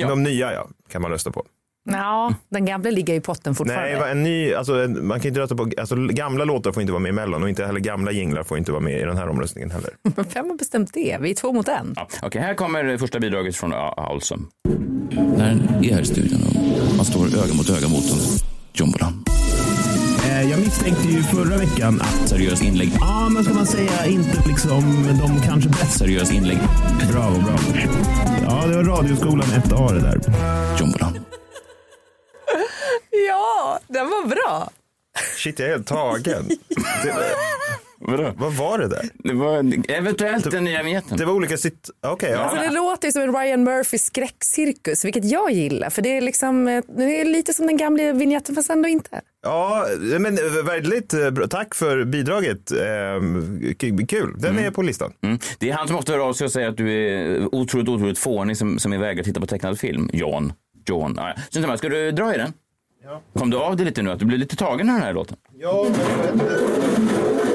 Ja. 0.00 0.08
De 0.08 0.22
nya 0.22 0.52
ja, 0.52 0.68
kan 0.88 1.02
man 1.02 1.10
rösta 1.10 1.30
på. 1.30 1.44
Ja, 1.90 2.34
den 2.48 2.64
gamla 2.64 2.90
ligger 2.90 3.14
i 3.14 3.20
potten 3.20 3.54
fortfarande. 3.54 3.98
Nej, 4.00 4.10
en 4.10 4.22
ny, 4.22 4.54
alltså, 4.54 4.84
en, 4.84 5.06
man 5.06 5.20
kan 5.20 5.28
inte 5.28 5.40
rösta 5.40 5.56
på, 5.56 5.70
alltså 5.78 5.96
gamla 5.96 6.44
låtar 6.44 6.72
får 6.72 6.80
inte 6.80 6.92
vara 6.92 7.02
med 7.02 7.08
i 7.10 7.12
Mellon 7.12 7.42
och 7.42 7.48
inte 7.48 7.66
heller 7.66 7.80
gamla 7.80 8.12
jinglar 8.12 8.42
får 8.42 8.58
inte 8.58 8.72
vara 8.72 8.82
med 8.82 9.00
i 9.00 9.04
den 9.04 9.16
här 9.16 9.28
omröstningen 9.28 9.70
heller. 9.70 9.90
Men 10.02 10.24
vem 10.34 10.50
har 10.50 10.56
bestämt 10.56 10.90
det? 10.94 11.18
Vi 11.20 11.30
är 11.30 11.34
två 11.34 11.52
mot 11.52 11.68
en. 11.68 11.92
Ja, 11.96 12.08
Okej, 12.22 12.40
här 12.42 12.54
kommer 12.54 12.84
det 12.84 12.98
första 12.98 13.20
bidraget 13.20 13.56
från 13.56 13.70
ja, 13.70 14.10
Olsam. 14.14 14.46
När 15.36 15.50
är 15.82 15.94
här 15.94 16.00
i 16.00 16.04
studion 16.04 16.40
och 16.48 16.96
man 16.96 17.04
står 17.04 17.26
öga 17.26 17.54
mot 17.54 17.70
öga 17.70 17.88
mot 17.88 18.04
en 18.12 18.18
jombolan. 18.72 19.24
Eh, 20.30 20.50
Jag 20.50 20.60
misstänkte 20.60 21.08
ju 21.08 21.22
förra 21.22 21.56
veckan 21.56 22.00
att, 22.00 22.28
Seriöst 22.28 22.62
inlägg. 22.64 22.92
ja 23.00 23.28
men 23.28 23.44
ska 23.44 23.54
man 23.54 23.66
säga, 23.66 24.06
inte 24.06 24.42
liksom 24.48 24.82
de 25.22 25.40
kanske 25.46 25.68
bäst. 25.68 25.98
Seriöst 25.98 26.32
inlägg. 26.32 26.58
Bravo, 27.12 27.34
bravo. 27.40 27.88
Ja, 28.42 28.66
det 28.66 28.76
var 28.76 28.84
Radioskolan 28.84 29.46
1A 29.46 29.94
det 29.94 30.00
där. 30.00 30.20
Jombolan. 30.80 31.18
Ja, 33.28 33.78
den 33.88 34.06
var 34.08 34.26
bra. 34.28 34.70
Shit, 35.36 35.58
jag 35.58 35.68
är 35.68 35.72
helt 35.72 35.86
tagen. 35.86 36.48
Det, 37.04 37.14
Vadå? 37.98 38.32
vad 38.36 38.52
var 38.52 38.78
det 38.78 38.88
där? 38.88 39.08
Det 39.14 39.34
var 39.34 39.72
eventuellt 39.88 40.50
den 40.50 40.64
nya 40.64 40.82
vinjetten. 40.82 41.16
Det 41.18 41.24
var 41.24 41.32
olika 41.32 41.56
sitt... 41.56 41.90
Okej, 42.06 42.30
ja. 42.30 42.38
Alltså, 42.38 42.62
det 42.62 42.70
låter 42.70 43.08
ju 43.08 43.12
som 43.12 43.22
en 43.22 43.36
Ryan 43.36 43.64
Murphy 43.64 43.98
skräckcirkus, 43.98 45.04
vilket 45.04 45.24
jag 45.24 45.50
gillar. 45.50 45.90
För 45.90 46.02
det 46.02 46.16
är, 46.16 46.20
liksom, 46.20 46.68
eh, 46.68 46.84
det 46.96 47.20
är 47.20 47.24
lite 47.24 47.52
som 47.54 47.66
den 47.66 47.76
gamla 47.76 48.12
vignetten 48.12 48.54
fast 48.54 48.70
ändå 48.70 48.88
inte. 48.88 49.20
Ja, 49.42 49.86
men 50.00 50.38
eh, 50.38 50.64
väldigt 50.64 51.14
eh, 51.14 51.30
bra. 51.30 51.46
Tack 51.46 51.74
för 51.74 52.04
bidraget. 52.04 52.70
Eh, 52.70 52.78
k- 53.80 54.06
Kul. 54.08 54.34
Den 54.38 54.58
är 54.58 54.70
på 54.70 54.82
listan. 54.82 55.12
Mm. 55.22 55.38
Det 55.58 55.70
är 55.70 55.74
han 55.74 55.86
som 55.88 55.96
ofta 55.96 56.12
hör 56.12 56.18
av 56.18 56.32
sig 56.32 56.44
och 56.44 56.52
säger 56.52 56.68
att 56.68 56.76
du 56.76 56.92
är 56.92 57.54
otroligt, 57.54 57.88
otroligt 57.88 58.18
fånig 58.18 58.56
som, 58.56 58.78
som 58.78 58.92
är 58.92 58.98
vägrar 58.98 59.22
titta 59.24 59.40
på 59.40 59.46
tecknad 59.46 59.78
film. 59.80 60.10
John. 60.12 60.52
John. 60.86 61.14
Ja, 61.16 61.66
mig, 61.66 61.78
ska 61.78 61.88
du 61.88 62.10
dra 62.10 62.34
i 62.34 62.38
den? 62.38 62.52
Ja. 63.04 63.22
Kom 63.38 63.50
du 63.50 63.56
av 63.56 63.76
det 63.76 63.84
lite 63.84 64.02
nu? 64.02 64.10
Att 64.10 64.18
du 64.18 64.24
blev 64.24 64.38
lite 64.38 64.56
tagen 64.56 64.88
av 64.88 64.94
den 64.94 65.04
här 65.04 65.12
låten? 65.12 65.36
Ja, 65.58 65.86
men 65.90 66.00
jag 66.00 66.22
vet 66.22 66.32
inte. 66.32 66.58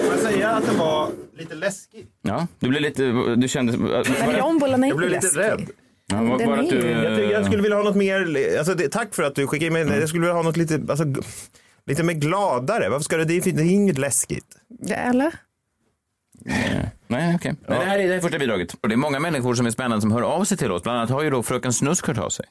Får 0.02 0.12
jag 0.12 0.20
säga 0.20 0.50
att 0.50 0.66
den 0.66 0.78
var 0.78 1.10
lite 1.38 1.56
läskig? 1.56 2.08
Ja, 2.22 2.48
du 2.60 2.70
blev 2.70 2.82
lite... 2.82 3.04
Du 3.36 3.48
kände... 3.48 3.78
Var 3.78 4.28
Men 4.28 4.38
jombolan 4.38 4.84
är 4.84 4.88
Jag 4.88 4.98
blev 4.98 5.10
lite 5.10 5.26
läskig. 5.26 5.40
rädd. 5.42 5.70
ja, 6.12 6.24
var, 6.24 6.40
är 6.42 6.58
att 6.58 6.70
du, 6.70 6.90
Jag, 6.90 7.18
tycker 7.18 7.32
jag 7.32 7.46
skulle 7.46 7.62
vilja 7.62 7.78
ha 7.78 7.84
något 7.84 7.96
mer, 7.96 8.58
alltså 8.58 8.74
det, 8.74 8.90
tack 8.90 9.16
för 9.16 9.24
att 9.24 9.36
du 9.36 9.48
skickade 9.48 9.80
in 9.80 9.88
mig, 9.88 10.00
jag 10.00 10.10
skulle 10.10 10.22
vilja 10.22 10.34
ha 10.36 10.42
något 10.44 10.58
lite, 10.58 10.82
alltså, 10.90 11.06
lite 11.86 12.04
mer 12.04 12.14
gladare. 12.14 12.90
Varför 12.90 13.04
ska 13.04 13.18
det, 13.18 13.26
det 13.26 13.34
är, 13.34 13.52
det 13.52 13.64
är 13.64 13.72
inget 13.72 13.98
läskigt. 13.98 14.46
Eller? 14.90 15.34
Nej, 16.46 16.90
okej. 17.10 17.56
Nej, 17.68 17.80
Det, 17.80 17.86
här 17.86 18.00
är, 18.00 18.04
det 18.04 18.10
här 18.10 18.18
är 18.18 18.20
första 18.22 18.40
bidraget. 18.40 18.74
Och 18.82 18.90
det 18.90 18.96
är 18.96 18.98
många 18.98 19.20
människor 19.20 19.54
som 19.56 19.66
är 19.66 19.72
spännande 19.72 20.02
som 20.02 20.12
hör 20.12 20.22
av 20.22 20.44
sig 20.44 20.58
till 20.58 20.72
oss. 20.72 20.84
Bland 20.84 20.98
annat 20.98 21.10
har 21.10 21.24
ju 21.24 21.30
då 21.30 21.44
Fröken 21.44 21.74
Snusk 21.74 22.08
hört 22.08 22.18
av 22.18 22.30
sig. 22.30 22.46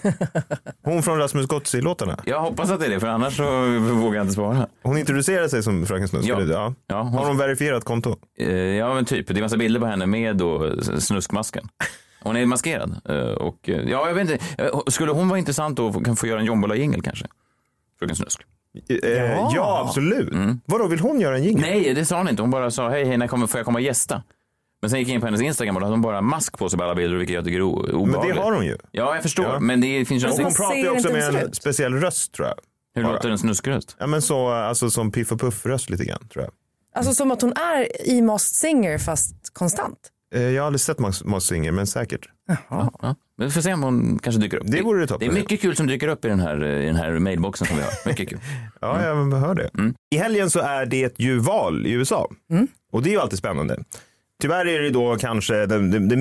Hon 0.84 1.02
från 1.02 1.18
Rasmus 1.18 1.46
Gottsy-låtarna. 1.46 2.18
Jag 2.24 2.40
hoppas 2.40 2.70
att 2.70 2.80
det 2.80 2.86
är 2.86 2.90
det, 2.90 3.00
för 3.00 3.06
annars 3.06 3.36
så 3.36 3.44
vågar 3.78 4.16
jag 4.16 4.24
inte 4.24 4.34
svara. 4.34 4.66
Hon 4.82 4.98
introducerar 4.98 5.48
sig 5.48 5.62
som 5.62 5.86
Fröken 5.86 6.08
Snusk. 6.08 6.28
Ja. 6.28 6.40
Ja. 6.42 6.74
Ja, 6.86 7.02
hon- 7.02 7.12
Har 7.12 7.26
hon 7.26 7.36
verifierat 7.38 7.84
konto? 7.84 8.16
Eh, 8.38 8.50
Ja, 8.56 8.94
men 8.94 9.04
typ. 9.04 9.26
Det 9.28 9.38
är 9.38 9.42
massa 9.42 9.56
bilder 9.56 9.80
på 9.80 9.86
henne 9.86 10.06
med 10.06 10.36
då 10.36 10.80
snuskmasken. 10.98 11.68
Hon 12.22 12.36
är 12.36 12.46
maskerad. 12.46 13.00
Eh, 13.08 13.16
Och, 13.16 13.68
eh, 13.68 13.80
ja, 13.90 14.06
jag 14.08 14.14
vet 14.14 14.30
inte. 14.30 14.44
Eh, 14.64 14.80
Skulle 14.86 15.12
hon 15.12 15.28
vara 15.28 15.38
intressant 15.38 15.76
då 15.76 15.92
kan 15.92 16.16
få 16.16 16.26
göra 16.26 16.40
en 16.40 16.46
jombola-jingel 16.46 17.02
kanske? 17.02 17.26
Fröken 17.98 18.16
Snusk. 18.16 18.40
Eh, 18.88 19.08
ja. 19.54 19.84
absolut. 19.86 20.28
Vadå, 20.66 20.86
vill 20.86 21.00
hon 21.00 21.20
göra 21.20 21.36
en 21.36 21.44
jingel? 21.44 21.60
Nej, 21.60 21.94
det 21.94 22.04
sa 22.04 22.18
hon 22.18 22.28
inte. 22.28 22.42
Hon 22.42 22.50
bara 22.50 22.70
sa 22.70 22.88
hej, 22.88 23.04
hej, 23.04 23.16
när 23.16 23.26
kommer, 23.26 23.46
får 23.46 23.58
jag 23.58 23.64
komma 23.64 23.78
och 23.78 23.82
gästa? 23.82 24.22
Men 24.80 24.90
sen 24.90 24.98
gick 24.98 25.08
jag 25.08 25.14
in 25.14 25.20
på 25.20 25.26
hennes 25.26 25.42
Instagram 25.42 25.76
och 25.76 25.80
då 25.80 25.86
hade 25.86 25.94
hon 25.94 26.02
bara 26.02 26.20
mask 26.20 26.58
på 26.58 26.68
sig 26.68 26.78
på 26.78 26.84
alla 26.84 26.94
bilder, 26.94 27.16
vilket 27.16 27.34
jag 27.34 27.44
tycker 27.44 27.58
är 27.58 27.62
obehagligt. 27.62 28.10
Men 28.10 28.28
det 28.28 28.42
har 28.42 28.52
hon 28.52 28.66
ju. 28.66 28.76
Ja, 28.90 29.14
jag 29.14 29.22
förstår. 29.22 29.44
Ja. 29.44 29.60
Men 29.60 29.80
det 29.80 30.04
finns 30.04 30.24
ju 30.24 30.28
hon 30.28 30.54
pratar 30.54 30.76
ju 30.76 30.90
också 30.90 31.12
med 31.12 31.34
en 31.34 31.52
speciell 31.52 31.94
röst 31.94 32.32
tror 32.32 32.48
jag. 32.48 32.56
Hur 32.94 33.02
bara. 33.02 33.12
låter 33.12 33.30
en 33.30 33.38
snuskröst? 33.38 33.96
Ja 33.98 34.06
men 34.06 34.22
så, 34.22 34.48
alltså 34.48 34.90
som 34.90 35.12
Piff 35.12 35.32
och 35.32 35.40
Puff-röst 35.40 35.90
lite 35.90 36.04
grann 36.04 36.28
tror 36.28 36.44
jag. 36.44 36.52
Alltså 36.94 37.14
som 37.14 37.30
att 37.30 37.42
hon 37.42 37.52
är 37.52 38.08
i 38.08 38.22
Masked 38.22 38.54
Singer 38.54 38.98
fast 38.98 39.54
konstant. 39.54 39.98
Eh, 40.34 40.42
Jag 40.42 40.62
har 40.62 40.66
aldrig 40.66 40.80
sett 40.80 40.98
Max 40.98 41.24
Max 41.24 41.44
Singer, 41.44 41.72
men 41.72 41.86
säkert. 41.86 42.28
Ja. 42.68 42.90
Men 43.36 43.46
vi 43.46 43.50
får 43.50 43.60
se 43.60 43.72
om 43.74 43.82
hon 43.82 44.18
kanske 44.22 44.40
dyker 44.40 44.56
upp. 44.56 44.66
Det 44.66 44.82
vore 44.82 45.00
det 45.00 45.06
toppen. 45.06 45.28
Det 45.28 45.34
är 45.34 45.40
mycket 45.40 45.60
kul 45.60 45.76
som 45.76 45.86
dyker 45.86 46.08
upp 46.08 46.24
i 46.24 46.28
den 46.28 46.40
här, 46.40 46.64
i 46.64 46.86
den 46.86 46.96
här 46.96 47.18
mailboxen 47.18 47.66
som 47.66 47.76
vi 47.76 47.82
har. 47.82 47.92
Mycket 48.08 48.28
kul. 48.28 48.38
Ja, 48.80 49.04
jag 49.06 49.14
hör 49.32 49.54
det. 49.54 49.70
I 50.10 50.16
helgen 50.16 50.50
så 50.50 50.60
är 50.60 50.86
det 50.86 51.18
ju 51.18 51.38
val 51.38 51.86
i 51.86 51.92
USA. 51.92 52.28
Och 52.92 53.02
det 53.02 53.10
är 53.10 53.12
ju 53.12 53.20
alltid 53.20 53.38
spännande. 53.38 53.78
Tyvärr 54.42 54.66
är 54.68 54.82
det 54.82 54.90
då 54.90 55.16
kanske 55.16 55.66
det, 55.66 55.88
det, 55.88 55.98
det 55.98 56.16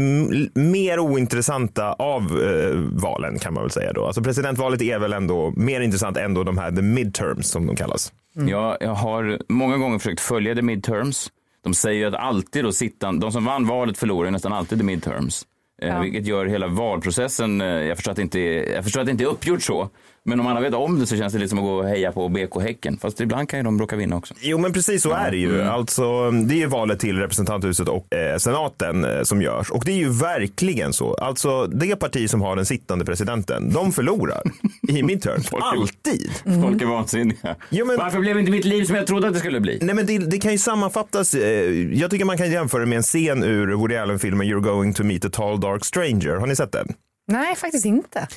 mer 0.61 0.99
ointressanta 0.99 1.93
av 1.93 2.21
eh, 2.21 2.75
valen 3.01 3.39
kan 3.39 3.53
man 3.53 3.63
väl 3.63 3.71
säga 3.71 3.93
då. 3.93 4.05
Alltså 4.05 4.21
presidentvalet 4.23 4.81
är 4.81 4.99
väl 4.99 5.13
ändå 5.13 5.53
mer 5.55 5.81
intressant 5.81 6.17
än 6.17 6.33
då 6.33 6.43
de 6.43 6.57
här 6.57 6.71
the 6.71 6.81
midterms 6.81 7.47
som 7.49 7.67
de 7.67 7.75
kallas. 7.75 8.13
Jag, 8.33 8.77
jag 8.79 8.95
har 8.95 9.39
många 9.49 9.77
gånger 9.77 9.99
försökt 9.99 10.21
följa 10.21 10.55
the 10.55 10.61
midterms. 10.61 11.29
De 11.63 11.73
säger 11.73 12.07
att 12.07 12.13
alltid 12.13 12.63
då 12.63 12.71
sittan, 12.71 13.19
de 13.19 13.31
som 13.31 13.45
vann 13.45 13.67
valet 13.67 13.97
förlorar 13.97 14.31
nästan 14.31 14.53
alltid 14.53 14.77
the 14.77 14.83
midterms. 14.83 15.45
Eh, 15.81 16.01
vilket 16.01 16.27
gör 16.27 16.45
hela 16.45 16.67
valprocessen, 16.67 17.61
eh, 17.61 17.67
jag 17.67 17.97
förstår, 17.97 18.11
att 18.11 18.15
det 18.15 18.21
inte 18.21 18.39
jag 18.39 18.83
förstår 18.83 19.01
att 19.01 19.07
det 19.07 19.11
inte 19.11 19.23
är 19.23 19.27
uppgjort 19.27 19.63
så. 19.63 19.89
Men 20.23 20.39
om 20.39 20.47
alla 20.47 20.59
vet 20.59 20.73
om 20.73 20.99
det 20.99 21.05
så 21.07 21.17
känns 21.17 21.33
det 21.33 21.39
lite 21.39 21.49
som 21.49 21.59
att 21.59 21.63
gå 21.65 21.71
och 21.73 21.87
heja 21.87 22.11
på 22.11 22.29
BK 22.29 22.61
Häcken. 22.61 22.97
Fast 23.01 23.21
ibland 23.21 23.49
kan 23.49 23.59
ju 23.59 23.63
de 23.63 23.79
råka 23.79 23.95
vinna 23.95 24.15
också. 24.15 24.33
Jo 24.41 24.57
men 24.57 24.73
precis 24.73 25.01
så 25.03 25.11
är 25.11 25.31
det 25.31 25.37
ju. 25.37 25.61
Alltså, 25.61 26.31
det 26.31 26.53
är 26.53 26.57
ju 26.57 26.65
valet 26.65 26.99
till 26.99 27.17
representanthuset 27.17 27.87
och 27.87 28.13
eh, 28.13 28.37
senaten 28.37 29.05
eh, 29.05 29.23
som 29.23 29.41
görs. 29.41 29.69
Och 29.71 29.83
det 29.85 29.91
är 29.91 29.95
ju 29.97 30.09
verkligen 30.09 30.93
så. 30.93 31.13
Alltså 31.13 31.67
det 31.67 31.95
parti 31.95 32.29
som 32.29 32.41
har 32.41 32.55
den 32.55 32.65
sittande 32.65 33.05
presidenten, 33.05 33.73
de 33.73 33.91
förlorar 33.91 34.41
i 34.87 35.03
midterms. 35.03 35.49
Alltid. 35.61 36.31
Folk 36.61 36.81
är 36.81 36.85
vansinniga. 36.85 37.55
Jo, 37.69 37.85
men- 37.85 37.97
Varför 37.97 38.19
blev 38.19 38.39
inte 38.39 38.51
mitt 38.51 38.65
liv 38.65 38.83
som 38.85 38.95
jag 38.95 39.07
trodde 39.07 39.27
att 39.27 39.33
det 39.33 39.39
skulle 39.39 39.59
bli? 39.59 39.79
Nej 39.81 39.95
men 39.95 40.05
det, 40.05 40.17
det 40.17 40.37
kan 40.37 40.51
ju 40.51 40.57
sammanfattas. 40.57 41.33
Eh, 41.33 41.71
jag 41.93 42.11
tycker 42.11 42.25
man 42.25 42.37
kan 42.37 42.51
jämföra 42.51 42.85
med 42.85 42.95
en 42.95 43.03
scen 43.03 43.43
ur 43.43 43.67
Woody 43.73 43.95
Allen-filmen 43.95 44.47
You're 44.47 44.61
going 44.61 44.93
to 44.93 45.03
meet 45.03 45.25
a 45.25 45.29
tall 45.31 45.59
dark 45.59 45.85
stranger. 45.85 46.35
Har 46.35 46.47
ni 46.47 46.55
sett 46.55 46.71
den? 46.71 46.87
Nej, 47.27 47.55
faktiskt 47.55 47.85
inte. 47.85 48.27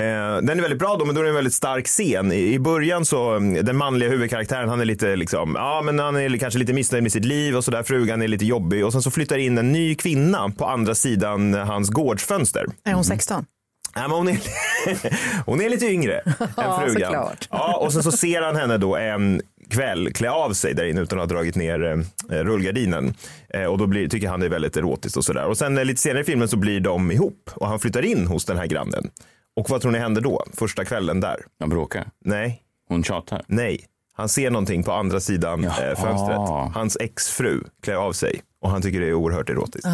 Eh, 0.00 0.36
den 0.42 0.58
är 0.58 0.62
väldigt 0.62 0.78
bra 0.78 0.96
då, 0.98 1.04
men 1.04 1.14
då 1.14 1.20
är 1.20 1.24
det 1.24 1.30
en 1.30 1.34
väldigt 1.34 1.54
stark 1.54 1.86
scen. 1.86 2.32
I, 2.32 2.58
början 2.58 3.04
så, 3.04 3.30
mm, 3.30 3.64
den 3.64 3.76
manliga 3.76 4.08
huvudkaraktären, 4.10 4.68
han 4.68 4.80
är 4.80 4.84
lite 4.84 5.16
liksom, 5.16 5.54
ja 5.54 5.82
men 5.84 5.98
han 5.98 6.16
är 6.16 6.36
kanske 6.36 6.58
lite 6.58 6.72
missnöjd 6.72 7.02
med 7.02 7.12
sitt 7.12 7.24
liv 7.24 7.56
och 7.56 7.64
sådär. 7.64 7.82
Frugan 7.82 8.22
är 8.22 8.28
lite 8.28 8.44
jobbig 8.44 8.84
och 8.86 8.92
sen 8.92 9.02
så 9.02 9.10
flyttar 9.10 9.38
in 9.38 9.58
en 9.58 9.72
ny 9.72 9.94
kvinna 9.94 10.50
på 10.58 10.66
andra 10.66 10.94
sidan 10.94 11.54
hans 11.54 11.90
gårdsfönster. 11.90 12.66
Är 12.84 12.92
hon 12.92 13.04
16? 13.04 13.44
Ja, 13.94 14.00
men 14.00 14.10
hon, 14.10 14.28
är, 14.28 14.38
hon 15.46 15.60
är 15.60 15.68
lite 15.68 15.86
yngre 15.86 16.18
än 16.24 16.32
Ja, 16.56 16.82
frugan. 16.86 17.12
såklart. 17.12 17.48
Ja, 17.50 17.76
och 17.76 17.92
sen 17.92 18.02
så 18.02 18.12
ser 18.12 18.42
han 18.42 18.56
henne 18.56 18.76
då 18.78 18.96
en 18.96 19.40
kväll 19.70 20.12
klä 20.12 20.30
av 20.30 20.52
sig 20.52 20.74
där 20.74 20.84
inne 20.84 21.00
utan 21.00 21.18
att 21.18 21.30
ha 21.30 21.36
dragit 21.36 21.56
ner 21.56 22.04
eh, 22.30 22.34
rullgardinen. 22.34 23.14
Eh, 23.54 23.64
och 23.64 23.78
då 23.78 23.86
blir, 23.86 24.08
tycker 24.08 24.28
han 24.28 24.40
det 24.40 24.46
är 24.46 24.50
väldigt 24.50 24.76
erotiskt 24.76 25.16
och 25.16 25.24
sådär. 25.24 25.44
Och 25.44 25.58
sen 25.58 25.78
eh, 25.78 25.84
lite 25.84 26.00
senare 26.00 26.20
i 26.20 26.24
filmen 26.24 26.48
så 26.48 26.56
blir 26.56 26.80
de 26.80 27.10
ihop 27.10 27.50
och 27.54 27.66
han 27.68 27.78
flyttar 27.80 28.04
in 28.04 28.26
hos 28.26 28.44
den 28.44 28.58
här 28.58 28.66
grannen. 28.66 29.10
Och 29.60 29.70
vad 29.70 29.80
tror 29.80 29.92
ni 29.92 29.98
händer 29.98 30.20
då? 30.20 30.44
Första 30.52 30.84
kvällen 30.84 31.20
där? 31.20 31.36
De 31.58 31.68
bråkar. 31.70 32.10
Nej, 32.24 32.62
Hon 32.88 33.04
tjatar. 33.04 33.42
nej. 33.46 33.86
Han 34.12 34.28
ser 34.28 34.50
någonting 34.50 34.82
på 34.82 34.92
andra 34.92 35.20
sidan 35.20 35.64
eh, 35.64 35.72
Jaha. 35.78 35.96
fönstret. 35.96 36.74
Hans 36.74 36.96
exfru 37.00 37.60
klär 37.82 37.94
av 37.94 38.12
sig 38.12 38.42
och 38.60 38.70
han 38.70 38.82
tycker 38.82 39.00
det 39.00 39.08
är 39.08 39.14
oerhört 39.14 39.50
erotiskt. 39.50 39.86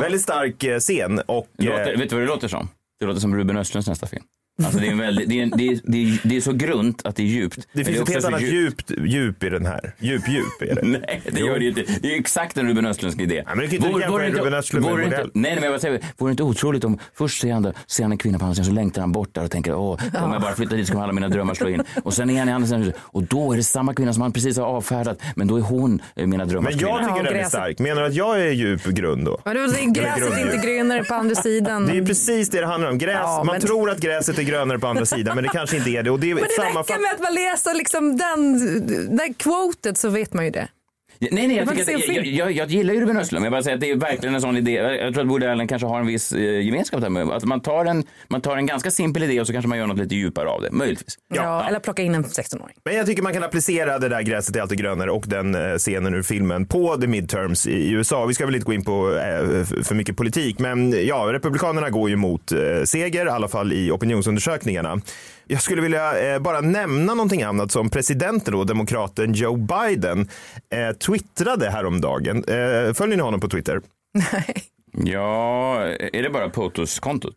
Väldigt 0.00 0.22
stark 0.22 0.64
eh, 0.64 0.78
scen 0.78 1.20
och 1.26 1.46
Det 1.58 1.66
eh, 1.66 1.78
Låter, 1.78 1.96
vet 1.96 2.10
du 2.10 2.16
vad 2.16 2.22
det 2.24 2.28
låter 2.28 2.48
som? 2.48 2.68
Det 3.00 3.06
låter 3.06 3.20
som 3.20 3.36
Ruben 3.36 3.56
Östlunds 3.56 3.88
nästa 3.88 4.06
film. 4.06 4.24
Alltså 4.62 4.78
det, 4.80 4.88
är 4.88 4.94
väldigt, 4.94 5.28
det, 5.28 5.40
är, 5.42 5.46
det, 5.56 5.68
är, 5.68 5.80
det, 5.84 5.98
är, 5.98 6.18
det 6.28 6.36
är 6.36 6.40
så 6.40 6.52
grunt 6.52 7.06
att 7.06 7.16
det 7.16 7.22
är 7.22 7.26
djupt. 7.26 7.68
det 7.72 7.84
finns 7.84 7.98
är 7.98 8.02
ett 8.02 8.08
helt 8.08 8.24
annat 8.24 8.40
djupt. 8.42 8.90
djup, 8.90 9.00
djup 9.08 9.44
i 9.44 9.48
den 9.48 9.66
här. 9.66 9.92
Djup, 9.98 10.28
djup 10.28 10.62
är 10.70 10.74
det. 10.74 10.82
Nej, 10.86 11.20
det 11.32 11.40
gör 11.40 11.54
det 11.58 11.64
ju 11.64 11.68
inte. 11.68 11.84
Det 12.02 12.14
är 12.14 12.18
exakt 12.20 12.56
en 12.56 12.68
Ruben 12.68 12.86
Östlundsk 12.86 13.20
idé. 13.20 13.44
men 13.46 13.58
du 13.58 13.66
kan 13.68 13.76
inte 13.86 14.00
jämföra 14.00 14.28
Ruben 14.30 14.54
Östlund 14.54 14.86
med 14.86 14.94
en 14.94 15.00
modell. 15.04 15.30
Nej, 15.34 15.50
nej, 15.52 15.60
men 15.60 15.72
jag 15.72 15.80
säger, 15.80 16.00
vore 16.16 16.28
det 16.28 16.32
inte 16.32 16.42
otroligt 16.42 16.84
om 16.84 16.98
först 17.14 17.40
ser 17.40 17.52
han, 17.52 17.72
ser 17.86 18.02
han 18.04 18.12
en 18.12 18.18
kvinna 18.18 18.38
på 18.38 18.44
andra 18.44 18.54
sidan 18.54 18.66
så 18.66 18.72
längtar 18.72 19.00
han 19.00 19.12
bort 19.12 19.34
där 19.34 19.44
och 19.44 19.50
tänker 19.50 19.74
åh, 19.74 20.00
om 20.24 20.32
jag 20.32 20.42
bara 20.42 20.54
flyttar 20.54 20.76
dit 20.76 20.86
så 20.86 20.92
kommer 20.92 21.04
alla 21.04 21.12
mina 21.12 21.28
drömmar 21.28 21.54
slå 21.54 21.68
in. 21.68 21.82
Och 22.04 22.14
sen 22.14 22.30
är 22.30 22.38
han 22.38 22.48
i 22.48 22.52
andra 22.52 22.68
sidan 22.68 22.92
och 22.98 23.22
då 23.22 23.52
är 23.52 23.56
det 23.56 23.62
samma 23.62 23.94
kvinna 23.94 24.12
som 24.12 24.22
han 24.22 24.32
precis 24.32 24.56
har 24.58 24.64
avfärdat, 24.66 25.22
men 25.36 25.46
då 25.46 25.56
är 25.56 25.60
hon 25.60 26.02
eh, 26.16 26.26
mina 26.26 26.44
drömmars 26.44 26.74
Men 26.74 26.80
jag 26.80 26.98
kvinna. 26.98 27.12
tycker 27.14 27.24
Ja, 27.26 27.32
den 27.32 27.40
är 27.44 27.48
stark. 27.48 27.78
Menar 27.78 28.02
du 28.02 28.08
att 28.08 28.14
jag 28.14 28.40
är 28.40 28.50
djup 28.50 28.84
grund 28.84 29.24
då? 29.24 29.40
Men 29.44 29.54
det 29.54 29.60
är 29.62 29.94
gräset 29.94 30.18
grunddjur. 30.18 30.54
inte 30.54 30.66
grönare 30.66 31.04
på 31.04 31.14
andra 31.14 31.34
sidan. 31.34 31.86
Det 31.86 31.98
är 31.98 32.04
precis 32.06 32.50
det 32.50 32.60
det 32.60 32.66
handlar 32.66 32.90
om. 32.90 32.98
Gräs, 32.98 33.14
Ja, 33.22 33.42
man 33.46 33.52
men- 33.54 33.60
tror 33.60 33.90
att 33.90 34.00
gräset 34.00 34.38
är 34.38 34.42
grönare 34.48 34.78
på 34.78 34.86
andra 34.86 35.06
sidan 35.06 35.34
men 35.34 35.44
det 35.44 35.50
kanske 35.50 35.76
inte 35.76 35.90
är 35.90 36.02
det. 36.02 36.10
Och 36.10 36.20
det 36.20 36.30
är 36.30 36.34
Men 36.34 36.44
det 36.44 36.62
sammanfatt- 36.62 36.90
räcker 36.90 37.02
med 37.02 37.12
att 37.14 37.20
man 37.20 37.34
läser 37.34 37.74
liksom 37.74 38.16
den, 38.16 39.16
den 39.16 39.34
quotet 39.34 39.98
så 39.98 40.08
vet 40.08 40.34
man 40.34 40.44
ju 40.44 40.50
det. 40.50 40.68
Ja, 41.20 41.28
Nej, 41.32 41.46
nej, 41.46 41.56
jag, 41.56 41.68
ser 41.68 41.92
jag, 41.92 42.00
film. 42.00 42.24
jag, 42.34 42.52
jag 42.52 42.68
gillar 42.70 42.94
ju 42.94 43.00
Ruben 43.00 43.16
Östlund, 43.16 43.40
men 43.42 43.44
jag 43.44 43.52
bara 43.52 43.62
säger 43.62 43.74
att 43.74 43.80
det 43.80 43.90
är 43.90 43.96
verkligen 43.96 44.34
en 44.34 44.40
sån 44.40 44.56
idé. 44.56 44.72
Jag 44.72 45.14
tror 45.14 45.24
att 45.24 45.30
Woody 45.30 45.46
Allen 45.46 45.68
kanske 45.68 45.86
har 45.86 46.00
en 46.00 46.06
viss 46.06 46.32
eh, 46.32 46.60
gemenskap 46.60 47.00
där 47.00 47.08
med. 47.08 47.30
Att 47.30 47.44
man 47.44 47.60
tar, 47.60 47.84
en, 47.84 48.04
man 48.28 48.40
tar 48.40 48.56
en 48.56 48.66
ganska 48.66 48.90
simpel 48.90 49.22
idé 49.22 49.40
och 49.40 49.46
så 49.46 49.52
kanske 49.52 49.68
man 49.68 49.78
gör 49.78 49.86
något 49.86 49.98
lite 49.98 50.14
djupare 50.14 50.48
av 50.48 50.62
det, 50.62 50.70
möjligtvis. 50.70 51.18
Ja, 51.34 51.68
Eller 51.68 51.80
plocka 51.80 52.02
in 52.02 52.14
en 52.14 52.24
16-åring. 52.24 52.76
Men 52.84 52.96
jag 52.96 53.06
tycker 53.06 53.22
man 53.22 53.32
kan 53.32 53.42
applicera 53.42 53.98
det 53.98 54.08
där 54.08 54.22
gräset 54.22 54.56
är 54.56 54.60
alltid 54.60 54.78
grönare 54.78 55.10
och 55.10 55.24
den 55.26 55.54
eh, 55.54 55.74
scenen 55.78 56.14
ur 56.14 56.22
filmen 56.22 56.66
på 56.66 56.96
the 56.96 57.06
midterms 57.06 57.66
i 57.66 57.90
USA. 57.90 58.26
Vi 58.26 58.34
ska 58.34 58.46
väl 58.46 58.54
inte 58.54 58.66
gå 58.66 58.72
in 58.72 58.84
på 58.84 59.08
eh, 59.08 59.64
för 59.82 59.94
mycket 59.94 60.16
politik, 60.16 60.58
men 60.58 61.06
ja, 61.06 61.28
republikanerna 61.32 61.90
går 61.90 62.10
ju 62.10 62.16
mot 62.16 62.52
eh, 62.52 62.58
seger, 62.84 63.26
i 63.26 63.28
alla 63.28 63.48
fall 63.48 63.72
i 63.72 63.90
opinionsundersökningarna. 63.90 65.00
Jag 65.50 65.62
skulle 65.62 65.82
vilja 65.82 66.34
eh, 66.34 66.38
bara 66.38 66.60
nämna 66.60 67.14
någonting 67.14 67.42
annat 67.42 67.72
som 67.72 67.90
presidenten 67.90 68.54
då, 68.54 68.64
demokraten 68.64 69.32
Joe 69.32 69.56
Biden, 69.56 70.28
eh, 70.70 70.96
twittrade 71.08 71.70
häromdagen. 71.70 72.36
Eh, 72.36 72.92
följer 72.94 73.16
ni 73.16 73.22
honom 73.22 73.40
på 73.40 73.48
Twitter? 73.48 73.80
Ja, 74.92 75.82
är 76.12 76.22
det 76.22 76.30
bara 76.30 76.50
POTUS-kontot? 76.50 77.34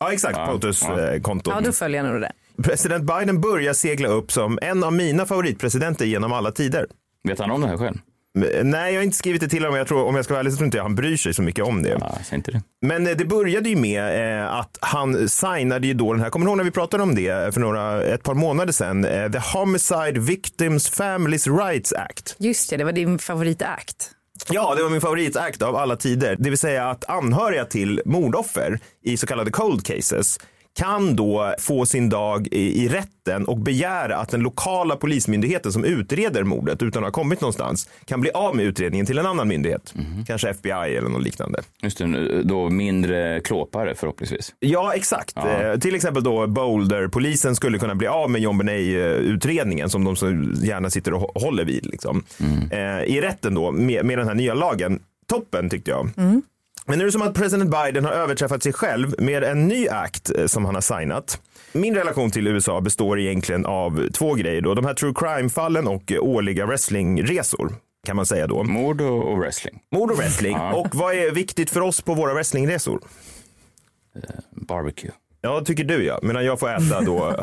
Ja, 0.00 0.12
exakt. 0.12 0.38
Ja, 0.38 0.46
POTUS 0.46 0.82
ja. 0.82 1.18
Ja, 1.44 1.60
då 1.60 1.72
följer 1.72 2.04
jag 2.04 2.12
nog 2.12 2.20
det. 2.20 2.32
President 2.62 3.04
Biden 3.04 3.40
börjar 3.40 3.72
segla 3.72 4.08
upp 4.08 4.32
som 4.32 4.58
en 4.62 4.84
av 4.84 4.92
mina 4.92 5.26
favoritpresidenter 5.26 6.04
genom 6.04 6.32
alla 6.32 6.50
tider. 6.50 6.86
Vet 7.28 7.38
han 7.38 7.50
om 7.50 7.60
det 7.60 7.66
här 7.68 7.76
själv? 7.76 7.96
Men, 8.34 8.70
Nej, 8.70 8.92
jag 8.92 9.00
har 9.00 9.04
inte 9.04 9.16
skrivit 9.16 9.40
det 9.40 9.48
till 9.48 9.62
honom. 9.64 9.78
Jag 9.78 9.88
tror, 9.88 10.04
om 10.04 10.16
jag 10.16 10.24
ska 10.24 10.34
vara 10.34 10.40
ärlig 10.40 10.52
så 10.52 10.56
tror 10.56 10.64
inte 10.64 10.76
jag 10.76 10.84
han 10.84 10.94
bryr 10.94 11.16
sig 11.16 11.34
så 11.34 11.42
mycket 11.42 11.64
om 11.64 11.82
det. 11.82 11.96
Ja, 12.00 12.18
inte 12.32 12.50
det. 12.50 12.62
Men 12.82 13.06
eh, 13.06 13.16
det 13.16 13.24
började 13.24 13.68
ju 13.68 13.76
med 13.76 14.40
eh, 14.40 14.54
att 14.54 14.78
han 14.80 15.28
signade 15.28 15.86
ju 15.86 15.94
då 15.94 16.12
den 16.12 16.22
här, 16.22 16.30
kommer 16.30 16.46
ni 16.46 16.50
ihåg 16.50 16.56
när 16.56 16.64
vi 16.64 16.70
pratade 16.70 17.02
om 17.02 17.14
det 17.14 17.54
för 17.54 17.60
några, 17.60 18.02
ett 18.02 18.22
par 18.22 18.34
månader 18.34 18.72
sedan? 18.72 19.04
Eh, 19.04 19.30
The 19.30 19.38
Homicide 19.58 20.18
Victims 20.18 20.88
Families 20.88 21.46
Rights 21.46 21.92
Act. 21.92 22.36
Just 22.38 22.70
det, 22.70 22.76
det 22.76 22.84
var 22.84 22.92
din 22.92 23.18
favoritakt. 23.18 24.10
Ja, 24.50 24.74
det 24.74 24.82
var 24.82 24.90
min 24.90 25.00
favoritakt 25.00 25.62
av 25.62 25.76
alla 25.76 25.96
tider. 25.96 26.36
Det 26.38 26.50
vill 26.50 26.58
säga 26.58 26.90
att 26.90 27.04
anhöriga 27.04 27.64
till 27.64 28.02
mordoffer 28.04 28.78
i 29.04 29.16
så 29.16 29.26
kallade 29.26 29.50
cold 29.50 29.86
cases 29.86 30.38
kan 30.78 31.16
då 31.16 31.54
få 31.58 31.86
sin 31.86 32.08
dag 32.08 32.48
i, 32.50 32.84
i 32.84 32.88
rätten 32.88 33.44
och 33.44 33.58
begära 33.58 34.16
att 34.16 34.28
den 34.28 34.40
lokala 34.40 34.96
polismyndigheten 34.96 35.72
som 35.72 35.84
utreder 35.84 36.42
mordet 36.44 36.82
utan 36.82 37.02
att 37.04 37.06
ha 37.06 37.12
kommit 37.22 37.40
någonstans 37.40 37.88
kan 38.04 38.20
bli 38.20 38.30
av 38.30 38.56
med 38.56 38.64
utredningen 38.64 39.06
till 39.06 39.18
en 39.18 39.26
annan 39.26 39.48
myndighet. 39.48 39.94
Kanske 40.26 40.48
FBI 40.50 40.70
eller 40.96 41.08
något 41.08 41.22
liknande. 41.22 41.60
Just 41.82 41.98
det, 41.98 42.42
då 42.42 42.70
mindre 42.70 43.40
klåpare 43.40 43.94
förhoppningsvis. 43.94 44.54
Ja, 44.58 44.92
exakt. 44.94 45.36
Eh, 45.36 45.78
till 45.78 45.94
exempel 45.94 46.22
då 46.24 46.46
Boulder-polisen 46.46 47.56
skulle 47.56 47.78
kunna 47.78 47.94
bli 47.94 48.06
av 48.06 48.30
med 48.30 48.40
John 48.40 48.58
Benet-utredningen 48.58 49.90
som 49.90 50.04
de 50.04 50.16
så 50.16 50.26
gärna 50.62 50.90
sitter 50.90 51.14
och 51.14 51.20
hå- 51.22 51.40
håller 51.44 51.64
vid. 51.64 51.86
Liksom. 51.86 52.24
Eh, 52.70 53.02
I 53.04 53.20
rätten 53.20 53.54
då 53.54 53.70
med, 53.72 54.04
med 54.04 54.18
den 54.18 54.26
här 54.28 54.34
nya 54.34 54.54
lagen. 54.54 55.00
Toppen 55.28 55.70
tyckte 55.70 55.90
jag. 55.90 56.10
Men 56.86 56.98
nu 56.98 57.04
är 57.04 57.06
det 57.06 57.12
som 57.12 57.22
att 57.22 57.34
president 57.34 57.70
Biden 57.70 58.04
har 58.04 58.12
överträffat 58.12 58.62
sig 58.62 58.72
själv 58.72 59.14
med 59.18 59.44
en 59.44 59.68
ny 59.68 59.88
akt 59.88 60.30
eh, 60.38 60.46
som 60.46 60.64
han 60.64 60.74
har 60.74 60.82
signat. 60.82 61.40
Min 61.72 61.94
relation 61.94 62.30
till 62.30 62.46
USA 62.46 62.80
består 62.80 63.20
egentligen 63.20 63.66
av 63.66 64.08
två 64.12 64.34
grejer. 64.34 64.60
Då. 64.60 64.74
De 64.74 64.84
här 64.84 64.94
true 64.94 65.14
crime-fallen 65.16 65.88
och 65.88 66.12
eh, 66.12 66.22
årliga 66.22 66.66
wrestlingresor 66.66 67.74
kan 68.06 68.16
man 68.16 68.26
säga 68.26 68.46
då. 68.46 68.64
Mord 68.64 69.00
och, 69.00 69.38
wrestling. 69.38 69.80
Mord 69.92 70.10
och 70.10 70.16
wrestling. 70.18 70.56
Och 70.56 70.94
vad 70.94 71.14
är 71.14 71.30
viktigt 71.30 71.70
för 71.70 71.80
oss 71.80 72.00
på 72.02 72.14
våra 72.14 72.34
wrestlingresor? 72.34 73.00
Barbecue. 74.50 75.10
Ja, 75.40 75.62
tycker 75.64 75.84
du 75.84 76.04
ja. 76.04 76.18
Medan 76.22 76.44
jag 76.44 76.60
får 76.60 76.74
äta 76.74 77.00
då, 77.00 77.14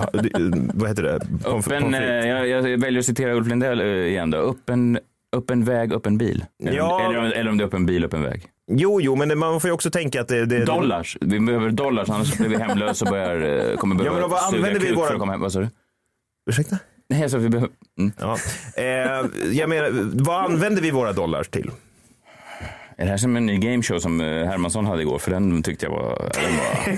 vad 0.74 0.90
heter 0.90 1.04
det? 1.04 1.20
Pommes 1.44 1.68
Öppen, 1.68 1.94
jag, 1.94 2.48
jag 2.48 2.80
väljer 2.80 3.00
att 3.00 3.06
citera 3.06 3.34
Ulf 3.34 3.48
Lindell 3.48 3.82
igen 3.82 4.32
då. 4.32 4.38
Öppen, 4.38 5.00
öppen 5.36 5.64
väg, 5.66 5.94
öppen 5.94 6.18
bil. 6.18 6.46
Eller, 6.64 6.78
Ja. 6.78 7.02
eller, 7.10 7.20
om- 7.20 7.26
eller 7.26 7.50
om 7.52 7.58
det 7.58 7.64
är 7.64 7.66
öppen 7.68 7.86
bil, 7.86 8.06
öppen 8.06 8.24
väg. 8.24 8.46
Jo, 8.72 9.02
jo, 9.02 9.16
men 9.16 9.30
det, 9.30 9.36
man 9.36 9.62
får 9.62 9.68
ju 9.68 9.74
också 9.74 9.92
tänka 9.92 10.22
att 10.22 10.28
det... 10.28 10.46
det 10.46 10.66
Dollars. 10.66 11.18
Vi 11.22 11.40
behöver 11.40 11.70
dollars, 11.70 12.10
annars 12.10 12.38
blir 12.38 12.50
vi 12.50 12.58
hemlösa 12.58 13.06
och 13.06 13.12
börjar, 13.12 13.70
eh, 13.72 13.76
kommer 13.78 13.96
behöva 13.96 14.20
men 14.20 14.30
vad 14.30 14.44
använder 14.44 14.80
vi 14.80 14.92
våra- 14.94 15.08
för 15.08 15.14
att 15.14 15.20
komma 15.20 15.32
hem. 15.32 15.42
Vad 15.42 15.52
sa 15.54 15.60
du? 15.60 15.70
Ursäkta? 16.50 16.78
Nej, 17.10 17.24
att 17.24 17.34
vi 17.34 17.50
behöver... 17.50 17.70
Mm. 18.00 18.12
Ja. 18.20 18.38
Eh, 18.78 19.26
jag 19.58 19.70
menar, 19.70 19.90
vad 20.24 20.46
använder 20.46 20.82
vi 20.82 20.92
våra 20.92 21.14
dollars 21.14 21.48
till? 21.48 21.72
Är 22.98 23.06
det 23.06 23.10
här 23.12 23.18
som 23.18 23.36
en 23.36 23.46
ny 23.46 23.58
gameshow 23.58 24.00
som 24.00 24.22
eh, 24.22 24.28
Hermansson 24.28 24.86
hade 24.86 25.02
igår? 25.02 25.20
För 25.20 25.32
den 25.32 25.64
tyckte 25.64 25.86
jag 25.86 25.92
var... 25.92 26.32
Den 26.34 26.58
var 26.58 26.96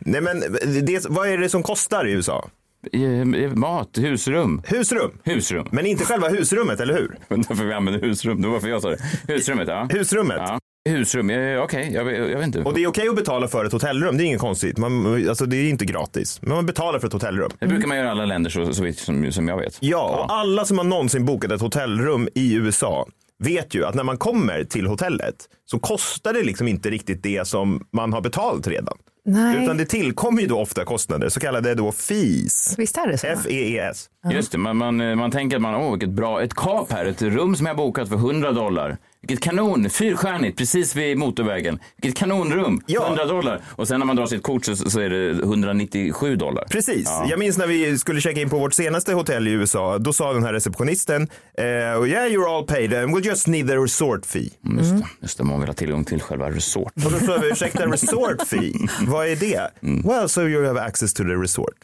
Nej, 0.00 0.20
men 0.20 0.40
det, 0.86 1.06
vad 1.08 1.28
är 1.28 1.38
det 1.38 1.48
som 1.48 1.62
kostar 1.62 2.06
i 2.06 2.12
USA? 2.12 2.48
Eh, 2.92 3.54
mat, 3.54 3.98
husrum. 3.98 4.62
Husrum. 4.66 5.10
Husrum. 5.24 5.66
Men 5.70 5.86
inte 5.86 6.04
själva 6.04 6.28
husrummet, 6.28 6.80
eller 6.80 6.94
hur? 6.94 7.16
Därför 7.48 7.64
vi 7.64 7.72
använder 7.72 8.00
husrum. 8.00 8.42
Det 8.42 8.48
var 8.48 8.54
varför 8.54 8.68
jag 8.68 8.82
sa 8.82 8.90
det. 8.90 8.98
Husrummet, 9.28 9.68
ja. 9.68 9.88
Husrummet. 9.90 10.36
ja. 10.38 10.58
Husrum, 10.88 11.30
eh, 11.30 11.62
okej, 11.62 11.90
jag, 11.94 12.04
vet- 12.04 12.18
jag 12.30 12.38
vet 12.38 12.46
inte. 12.46 12.60
Och 12.62 12.74
det 12.74 12.82
är 12.82 12.86
okej 12.86 13.08
att 13.08 13.16
betala 13.16 13.48
för 13.48 13.64
ett 13.64 13.72
hotellrum, 13.72 14.16
det 14.18 14.24
är 14.24 14.26
inget 14.26 14.40
konstigt. 14.40 14.78
Man, 14.78 15.28
alltså, 15.28 15.46
det 15.46 15.56
är 15.56 15.68
inte 15.68 15.84
gratis. 15.84 16.38
Men 16.42 16.54
man 16.54 16.66
betalar 16.66 16.98
för 16.98 17.06
ett 17.06 17.12
hotellrum. 17.12 17.50
Det 17.60 17.66
brukar 17.66 17.88
man 17.88 17.96
göra 17.96 18.06
i 18.06 18.10
alla 18.10 18.24
länder 18.26 18.50
så, 18.50 18.74
så 18.74 18.82
vitt 18.82 18.98
som, 18.98 19.32
som 19.32 19.48
jag 19.48 19.58
vet. 19.58 19.76
Ja, 19.80 20.24
och 20.26 20.32
alla 20.32 20.64
som 20.64 20.78
har 20.78 20.84
någonsin 20.84 21.24
bokat 21.24 21.52
ett 21.52 21.60
hotellrum 21.60 22.28
i 22.34 22.54
USA 22.54 23.06
vet 23.44 23.74
ju 23.74 23.84
att 23.84 23.94
när 23.94 24.04
man 24.04 24.16
kommer 24.16 24.64
till 24.64 24.86
hotellet 24.86 25.34
så 25.64 25.78
kostar 25.78 26.32
det 26.32 26.42
liksom 26.42 26.68
inte 26.68 26.90
riktigt 26.90 27.22
det 27.22 27.46
som 27.48 27.86
man 27.92 28.12
har 28.12 28.20
betalt 28.20 28.66
redan. 28.66 28.94
Nej. 29.24 29.64
Utan 29.64 29.76
det 29.76 29.84
tillkommer 29.84 30.40
ju 30.42 30.48
då 30.48 30.60
ofta 30.60 30.84
kostnader, 30.84 31.28
så 31.28 31.40
kallade 31.40 31.74
då 31.74 31.92
fees. 31.92 32.74
Visst 32.78 32.96
är 32.96 33.06
det 33.06 33.18
så? 33.18 33.26
F-E-E-S. 33.26 34.08
Just 34.30 34.52
det, 34.52 34.58
man, 34.58 34.76
man, 34.76 35.00
eh, 35.00 35.16
man 35.16 35.30
tänker 35.30 35.56
att 35.56 35.62
man, 35.62 35.74
åh 35.74 35.90
vilket 35.90 36.10
bra, 36.10 36.42
ett 36.42 36.54
kap 36.54 36.92
här, 36.92 37.04
ett 37.04 37.22
rum 37.22 37.56
som 37.56 37.66
jag 37.66 37.76
bokat 37.76 38.08
för 38.08 38.16
100 38.16 38.52
dollar. 38.52 38.96
Vilket 39.20 39.44
kanon, 39.44 39.90
fyrstjärnigt, 39.90 40.58
precis 40.58 40.96
vid 40.96 41.18
motorvägen. 41.18 41.78
Vilket 42.02 42.18
kanonrum, 42.18 42.80
Ja. 42.86 43.06
100 43.06 43.24
dollar. 43.26 43.60
Och 43.66 43.88
sen 43.88 43.98
när 44.00 44.06
man 44.06 44.16
drar 44.16 44.26
sitt 44.26 44.42
kort 44.42 44.64
så, 44.64 44.76
så 44.76 45.00
är 45.00 45.10
det 45.10 45.30
197 45.30 46.36
dollar. 46.36 46.64
Precis. 46.70 47.04
Ja. 47.06 47.26
Jag 47.30 47.38
minns 47.38 47.58
när 47.58 47.66
vi 47.66 47.98
skulle 47.98 48.20
checka 48.20 48.40
in 48.40 48.50
på 48.50 48.58
vårt 48.58 48.74
senaste 48.74 49.12
hotell 49.12 49.48
i 49.48 49.50
USA. 49.50 49.98
Då 49.98 50.12
sa 50.12 50.32
den 50.32 50.42
här 50.44 50.52
receptionisten, 50.52 51.22
eh, 51.58 51.64
yeah 51.64 52.28
you're 52.28 52.56
all 52.56 52.64
paid 52.66 52.94
and 52.94 53.16
we'll 53.16 53.26
just 53.26 53.46
need 53.46 53.68
the 53.68 53.76
resort 53.76 54.26
fee. 54.26 54.50
Mm, 54.64 54.78
Just, 54.78 54.90
det, 54.90 55.06
just 55.22 55.38
det, 55.38 55.44
man 55.44 55.60
vill 55.60 55.68
ha 55.68 55.74
tillgång 55.74 56.04
till 56.04 56.20
själva 56.22 56.50
resort. 56.50 56.92
Och 57.04 57.12
då 57.12 57.18
sa 57.18 57.38
vi, 57.38 57.48
ursäkta 57.50 57.86
resort 57.86 58.42
fee, 58.46 58.72
vad 59.06 59.26
är 59.28 59.36
det? 59.36 59.70
Well, 60.08 60.28
so 60.28 60.42
you 60.42 60.66
have 60.66 60.80
access 60.80 61.14
to 61.14 61.22
the 61.22 61.34
resort. 61.34 61.74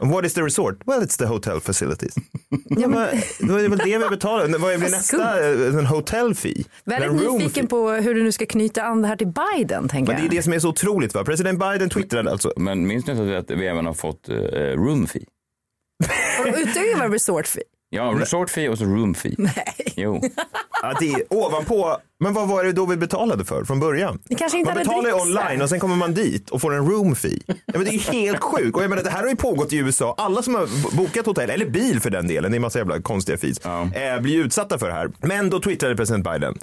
And 0.00 0.10
what 0.12 0.24
is 0.24 0.34
the 0.34 0.42
resort? 0.42 0.74
Well, 0.86 1.02
it's 1.02 1.18
the 1.18 1.26
hotel 1.26 1.60
facilities. 1.84 2.14
ja, 2.80 2.88
men, 2.88 3.08
det 3.40 3.52
var 3.52 3.68
väl 3.68 3.78
det 3.78 3.98
vi 3.98 4.08
betalade. 4.08 4.58
Vad 4.58 4.78
blir 4.80 4.90
nästa? 4.90 5.50
eh, 5.50 5.78
En 5.78 5.86
hotel 5.86 6.34
fee? 6.34 6.64
Väldigt 6.84 7.12
nyfiken 7.12 7.50
fee. 7.64 7.66
på 7.66 7.90
hur 7.90 8.14
du 8.14 8.22
nu 8.22 8.32
ska 8.32 8.46
knyta 8.46 8.82
an 8.82 9.02
det 9.02 9.08
här 9.08 9.16
till 9.16 9.32
Biden, 9.56 9.88
tänker 9.88 10.12
Men 10.12 10.22
det 10.22 10.28
är 10.28 10.30
det 10.36 10.42
som 10.42 10.52
är 10.52 10.58
så 10.58 10.68
otroligt. 10.68 11.14
Va? 11.14 11.24
President 11.24 11.58
Biden 11.58 11.88
twittrade 11.90 12.30
alltså. 12.30 12.52
Men 12.56 12.86
minns 12.86 13.06
ni 13.06 13.36
att 13.36 13.50
vi 13.50 13.66
även 13.66 13.86
har 13.86 13.94
fått 13.94 14.28
eh, 14.28 14.34
room 14.76 15.06
fee? 15.06 15.24
Och 16.40 16.46
Utöver 16.58 17.08
resort 17.08 17.46
fee. 17.46 17.62
Ja, 17.94 18.14
resort 18.18 18.50
fee 18.50 18.68
och 18.68 18.78
så 18.78 18.84
room 18.84 19.14
fee. 19.14 19.34
Nej. 19.38 19.92
Jo. 19.96 20.20
Att 20.82 20.98
det 20.98 21.12
är 21.12 21.22
ovanpå, 21.30 21.96
men 22.20 22.34
vad 22.34 22.48
var 22.48 22.64
det 22.64 22.72
då 22.72 22.86
vi 22.86 22.96
betalade 22.96 23.44
för 23.44 23.64
från 23.64 23.80
början? 23.80 24.18
Det 24.24 24.34
kanske 24.34 24.58
inte 24.58 24.70
man 24.70 24.76
hade 24.78 24.84
betalar 24.88 25.08
ju 25.08 25.12
dricks 25.14 25.26
online 25.26 25.58
där. 25.58 25.62
och 25.62 25.68
sen 25.68 25.80
kommer 25.80 25.96
man 25.96 26.14
dit 26.14 26.50
och 26.50 26.60
får 26.60 26.74
en 26.74 26.88
room 26.90 27.16
fee. 27.16 27.38
Ja, 27.46 27.54
men 27.66 27.84
det 27.84 27.90
är 27.90 27.92
ju 27.92 27.98
helt 27.98 28.40
sjukt. 28.40 28.76
Och 28.76 28.82
jag 28.82 28.90
menar, 28.90 29.02
det 29.02 29.10
här 29.10 29.22
har 29.22 29.28
ju 29.28 29.36
pågått 29.36 29.72
i 29.72 29.76
USA. 29.76 30.14
Alla 30.18 30.42
som 30.42 30.54
har 30.54 30.96
bokat 30.96 31.26
hotell, 31.26 31.50
eller 31.50 31.66
bil 31.66 32.00
för 32.00 32.10
den 32.10 32.26
delen, 32.26 32.50
det 32.50 32.54
är 32.54 32.58
en 32.58 32.62
massa 32.62 32.78
jävla 32.78 33.02
konstiga 33.02 33.38
fees, 33.38 33.58
eh, 33.58 34.20
blir 34.20 34.32
ju 34.32 34.42
utsatta 34.44 34.78
för 34.78 34.88
det 34.88 34.94
här. 34.94 35.10
Men 35.20 35.50
då 35.50 35.60
twittrade 35.60 35.96
president 35.96 36.24
Biden. 36.24 36.58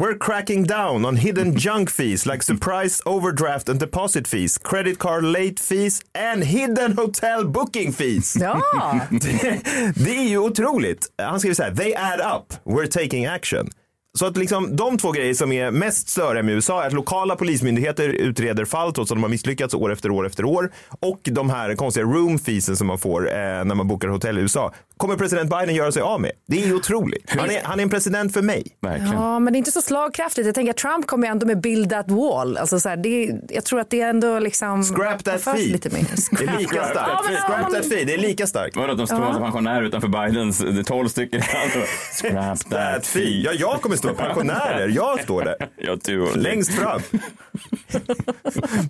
We're 0.00 0.16
cracking 0.16 0.64
down 0.64 1.04
on 1.04 1.16
hidden 1.16 1.56
junk 1.56 1.90
fees 1.90 2.24
like 2.24 2.44
surprise 2.44 3.02
overdraft 3.04 3.68
and 3.68 3.80
deposit 3.80 4.28
fees, 4.28 4.56
credit 4.58 4.98
card 4.98 5.24
late 5.24 5.58
fees 5.58 6.00
and 6.14 6.44
hidden 6.44 6.92
hotel 6.92 7.44
booking 7.44 7.92
fees. 7.92 8.36
Ja, 8.40 8.62
Det, 9.10 9.62
det 9.96 10.16
är 10.16 10.28
ju 10.28 10.38
otroligt. 10.38 11.06
Han 11.18 11.40
skriver 11.40 11.54
så 11.54 11.62
här, 11.62 11.74
they 11.74 11.94
add 11.94 12.20
up, 12.20 12.52
we're 12.64 12.86
taking 12.86 13.26
action. 13.26 13.68
Så 14.18 14.26
att 14.26 14.36
liksom 14.36 14.76
de 14.76 14.98
två 14.98 15.12
grejer 15.12 15.34
som 15.34 15.52
är 15.52 15.70
mest 15.70 16.08
störiga 16.08 16.42
med 16.42 16.54
USA 16.54 16.82
är 16.82 16.86
att 16.86 16.92
lokala 16.92 17.36
polismyndigheter 17.36 18.08
utreder 18.08 18.64
fall 18.64 18.92
trots 18.92 19.10
att 19.10 19.16
de 19.16 19.22
har 19.22 19.30
misslyckats 19.30 19.74
år 19.74 19.92
efter 19.92 20.10
år 20.10 20.26
efter 20.26 20.44
år. 20.44 20.70
Och 21.00 21.20
de 21.24 21.50
här 21.50 21.74
konstiga 21.74 22.06
room 22.06 22.38
feesen 22.38 22.76
som 22.76 22.86
man 22.86 22.98
får 22.98 23.28
eh, 23.28 23.34
när 23.34 23.74
man 23.74 23.88
bokar 23.88 24.08
hotell 24.08 24.38
i 24.38 24.40
USA. 24.40 24.72
Kommer 24.96 25.16
president 25.16 25.50
Biden 25.50 25.74
göra 25.74 25.92
sig 25.92 26.02
av 26.02 26.20
med? 26.20 26.30
Det 26.46 26.62
är 26.62 26.66
ju 26.66 26.74
otroligt. 26.74 27.30
Han 27.30 27.50
är, 27.50 27.62
han 27.64 27.78
är 27.78 27.82
en 27.82 27.90
president 27.90 28.32
för 28.32 28.42
mig. 28.42 28.66
Verkligen. 28.80 29.12
ja, 29.12 29.38
men 29.38 29.52
det 29.52 29.56
är 29.56 29.58
inte 29.58 29.70
så 29.72 29.82
slagkraftigt. 29.82 30.46
Jag 30.46 30.54
tänker 30.54 30.70
att 30.70 30.76
Trump 30.76 31.06
kommer 31.06 31.28
ändå 31.28 31.46
med 31.46 31.60
build 31.60 31.90
that 31.90 32.10
wall. 32.10 32.56
Alltså 32.56 32.80
så 32.80 32.88
här, 32.88 32.96
det, 32.96 33.30
jag 33.48 33.64
tror 33.64 33.80
att 33.80 33.90
det 33.90 34.00
är 34.00 34.08
ändå 34.10 34.38
liksom... 34.38 34.84
Scrap 34.84 35.24
that 35.24 35.42
fee. 35.42 35.56
Lite 35.72 35.90
mer. 35.90 36.06
Det 36.38 36.44
är 36.44 36.58
lika 36.58 36.84
starkt. 36.84 36.98
Ja, 37.08 37.22
men- 37.28 37.36
Scrap 37.36 37.72
that 37.72 37.88
fee, 37.88 38.04
det 38.04 38.14
är 38.14 38.18
lika 38.18 38.46
starkt. 38.46 38.76
Vadå 38.76 38.94
de 38.94 39.06
står 39.06 39.32
som 39.32 39.42
pensionärer 39.42 39.82
utanför 39.82 40.08
Bidens, 40.08 40.60
är 40.60 40.82
12 40.82 41.08
stycken. 41.08 41.42
Alltså, 41.64 41.78
Scrap 42.12 42.70
That 42.70 43.06
fee. 43.06 43.42
Ja, 43.44 43.50
jag 43.54 43.82
kommer 43.82 43.96
stå 43.98 44.14
pensionärer. 44.14 44.88
Jag 44.88 45.22
står 45.22 45.44
där. 45.44 45.56
Ja, 45.76 45.96
du 46.04 46.20
och 46.20 46.36
Längst 46.36 46.74
fram. 46.74 47.00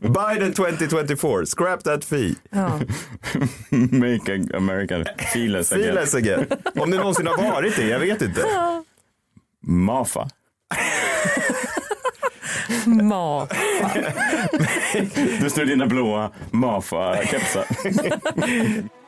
Biden 0.00 0.52
2024, 0.52 1.46
scrap 1.46 1.84
that 1.84 2.04
fee. 2.04 2.34
Ja. 2.50 2.80
Make 3.70 4.56
America 4.56 5.04
feeless 5.32 5.72
again. 5.72 5.84
Feeless 5.84 6.14
again. 6.14 6.46
Om 6.74 6.90
det 6.90 6.96
någonsin 6.96 7.26
har 7.26 7.36
varit 7.36 7.76
det, 7.76 7.88
jag 7.88 7.98
vet 7.98 8.22
inte. 8.22 8.44
Mafa. 9.66 10.28
Ma. 12.86 13.48
Du 15.40 15.50
står 15.50 15.64
i 15.64 15.66
dina 15.66 15.86
blåa 15.86 16.30
Mafa-kepsar. 16.50 17.64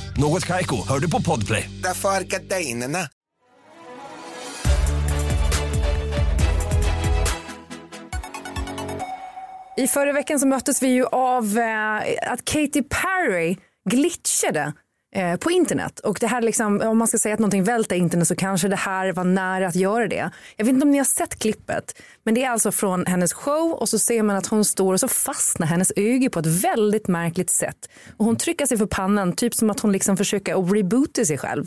Något 0.17 0.45
Kaiko, 0.45 0.87
hör 0.87 0.99
du 0.99 1.11
på 1.11 1.21
Podplay. 1.21 1.69
Därför 1.83 2.09
är 2.09 2.21
gardinerna. 2.21 2.99
I 9.77 9.87
förra 9.87 10.13
veckan 10.13 10.39
så 10.39 10.47
möttes 10.47 10.83
vi 10.83 10.87
ju 10.87 11.05
av 11.05 11.57
eh, 11.57 12.31
att 12.31 12.45
Katy 12.45 12.83
Perry 12.83 13.57
glitchade 13.89 14.73
eh, 15.15 15.35
på 15.35 15.51
internet. 15.51 15.99
Och 15.99 16.17
det 16.21 16.27
här 16.27 16.41
liksom, 16.41 16.81
om 16.81 16.97
man 16.97 17.07
ska 17.07 17.17
säga 17.17 17.33
att 17.33 17.39
någonting 17.39 17.63
välter 17.63 17.95
internet 17.95 18.27
så 18.27 18.35
kanske 18.35 18.67
det 18.67 18.75
här 18.75 19.13
var 19.13 19.23
nära 19.23 19.67
att 19.67 19.75
göra 19.75 20.07
det. 20.07 20.29
Jag 20.55 20.65
vet 20.65 20.73
inte 20.73 20.85
om 20.85 20.91
ni 20.91 20.97
har 20.97 21.05
sett 21.05 21.39
klippet, 21.39 22.01
men 22.23 22.33
det 22.33 22.43
är 22.43 22.49
alltså 22.49 22.71
från 22.71 23.05
hennes 23.05 23.33
show 23.33 23.71
och 23.71 23.89
så 23.89 23.99
ser 23.99 24.23
man 24.23 24.35
att 24.35 24.47
hon 24.47 24.65
står 24.65 24.93
och 24.93 24.99
så 24.99 25.07
fastnar 25.07 25.67
hennes 25.67 25.91
öga 25.95 26.29
på 26.29 26.39
ett 26.39 26.45
väldigt 26.63 27.07
märkligt 27.07 27.49
sätt. 27.49 27.89
Och 28.17 28.25
hon 28.25 28.35
trycker 28.35 28.65
sig 28.65 28.77
för 28.77 28.85
pannan, 28.85 29.33
typ 29.33 29.53
som 29.53 29.69
att 29.69 29.79
hon 29.79 29.91
liksom 29.91 30.17
försöker 30.17 30.63
att 30.63 30.73
reboota 30.73 31.25
sig 31.25 31.37
själv. 31.37 31.65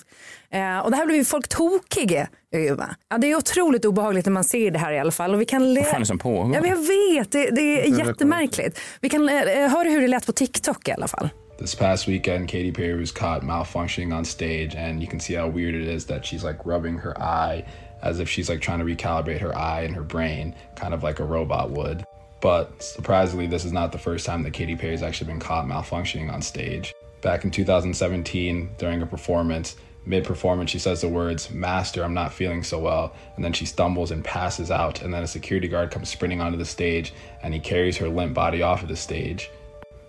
Eh, 0.51 0.79
och 0.79 0.91
det 0.91 0.97
här 0.97 1.07
blir 1.07 1.17
ju 1.17 1.25
folk 1.25 1.49
tokiga 1.49 2.29
över. 2.53 2.95
Ja, 3.11 3.19
det 3.19 3.31
är 3.31 3.37
otroligt 3.37 3.85
obehagligt 3.85 4.27
när 4.27 4.33
man 4.33 4.45
ser 4.45 4.71
det 4.71 4.79
här 4.79 4.93
i 4.93 4.99
alla 4.99 5.13
fall. 5.13 5.35
Och 5.35 5.41
vi 5.41 5.45
kan 5.45 5.75
Vad 5.75 5.85
fan 5.85 5.95
är 5.95 6.01
det 6.01 6.07
som 6.07 6.19
pågår? 6.19 6.57
Ja, 6.57 6.67
jag 6.67 6.77
vet, 6.77 7.33
det, 7.33 7.51
det 7.51 7.87
är 7.87 7.99
jättemärkligt. 7.99 8.81
Vi 9.01 9.09
kan 9.09 9.29
eh, 9.29 9.71
höra 9.71 9.89
hur 9.89 10.01
det 10.01 10.09
lät 10.09 10.27
på 10.27 10.33
TikTok 10.33 10.89
i 10.89 10.93
alla 10.93 11.09
fall. 11.09 11.29
This 11.57 11.75
past 11.75 12.09
weekend, 12.09 12.49
Katy 12.49 12.73
Perry 12.73 12.99
was 12.99 13.13
caught 13.13 13.43
malfunctioning 13.43 14.13
on 14.13 14.25
stage, 14.25 14.75
and 14.75 15.01
you 15.01 15.07
can 15.07 15.21
see 15.21 15.35
how 15.35 15.47
weird 15.47 15.77
it 15.77 15.87
is 15.87 16.07
that 16.07 16.27
she's 16.27 16.43
like 16.43 16.67
rubbing 16.67 16.99
her 16.99 17.17
eye 17.23 17.65
as 18.03 18.19
if 18.19 18.29
she's 18.29 18.49
like 18.49 18.61
trying 18.61 18.81
to 18.81 18.85
recalibrate 18.85 19.41
her 19.41 19.57
eye 19.57 19.83
and 19.83 19.95
her 19.95 20.03
brain, 20.03 20.53
kind 20.75 20.93
of 20.93 21.05
like 21.05 21.21
a 21.21 21.25
robot 21.25 21.71
would. 21.71 22.05
But 22.41 22.83
surprisingly, 22.83 23.47
this 23.47 23.65
is 23.65 23.73
not 23.73 23.93
the 23.93 23.99
first 23.99 24.27
time 24.27 24.43
that 24.43 24.53
Katy 24.53 24.75
Perry's 24.75 25.03
actually 25.03 25.29
been 25.29 25.39
caught 25.39 25.65
malfunctioning 25.67 26.31
on 26.31 26.43
stage. 26.43 26.93
Back 27.23 27.45
in 27.45 27.53
2017, 27.53 28.71
during 28.77 29.01
a 29.01 29.07
performance, 29.07 29.77
mid 30.05 30.25
performance, 30.25 30.73
she 30.73 30.81
says 30.81 31.01
the 31.03 31.09
words, 31.09 31.53
Master, 31.53 32.03
I'm 32.03 32.15
not 32.15 32.35
feeling 32.35 32.65
so 32.65 32.81
well. 32.81 33.15
And 33.37 33.45
then 33.45 33.53
she 33.53 33.65
stumbles 33.65 34.11
and 34.11 34.25
passes 34.25 34.73
out. 34.73 35.03
And 35.03 35.15
then 35.15 35.23
a 35.23 35.29
security 35.29 35.69
guard 35.69 35.93
comes 35.93 36.09
sprinting 36.09 36.41
onto 36.41 36.59
the 36.59 36.65
stage 36.65 37.15
and 37.45 37.55
he 37.55 37.61
carries 37.61 37.97
her 37.99 38.09
limp 38.09 38.35
body 38.35 38.61
off 38.61 38.83
of 38.83 38.89
the 38.89 38.97
stage. 38.97 39.51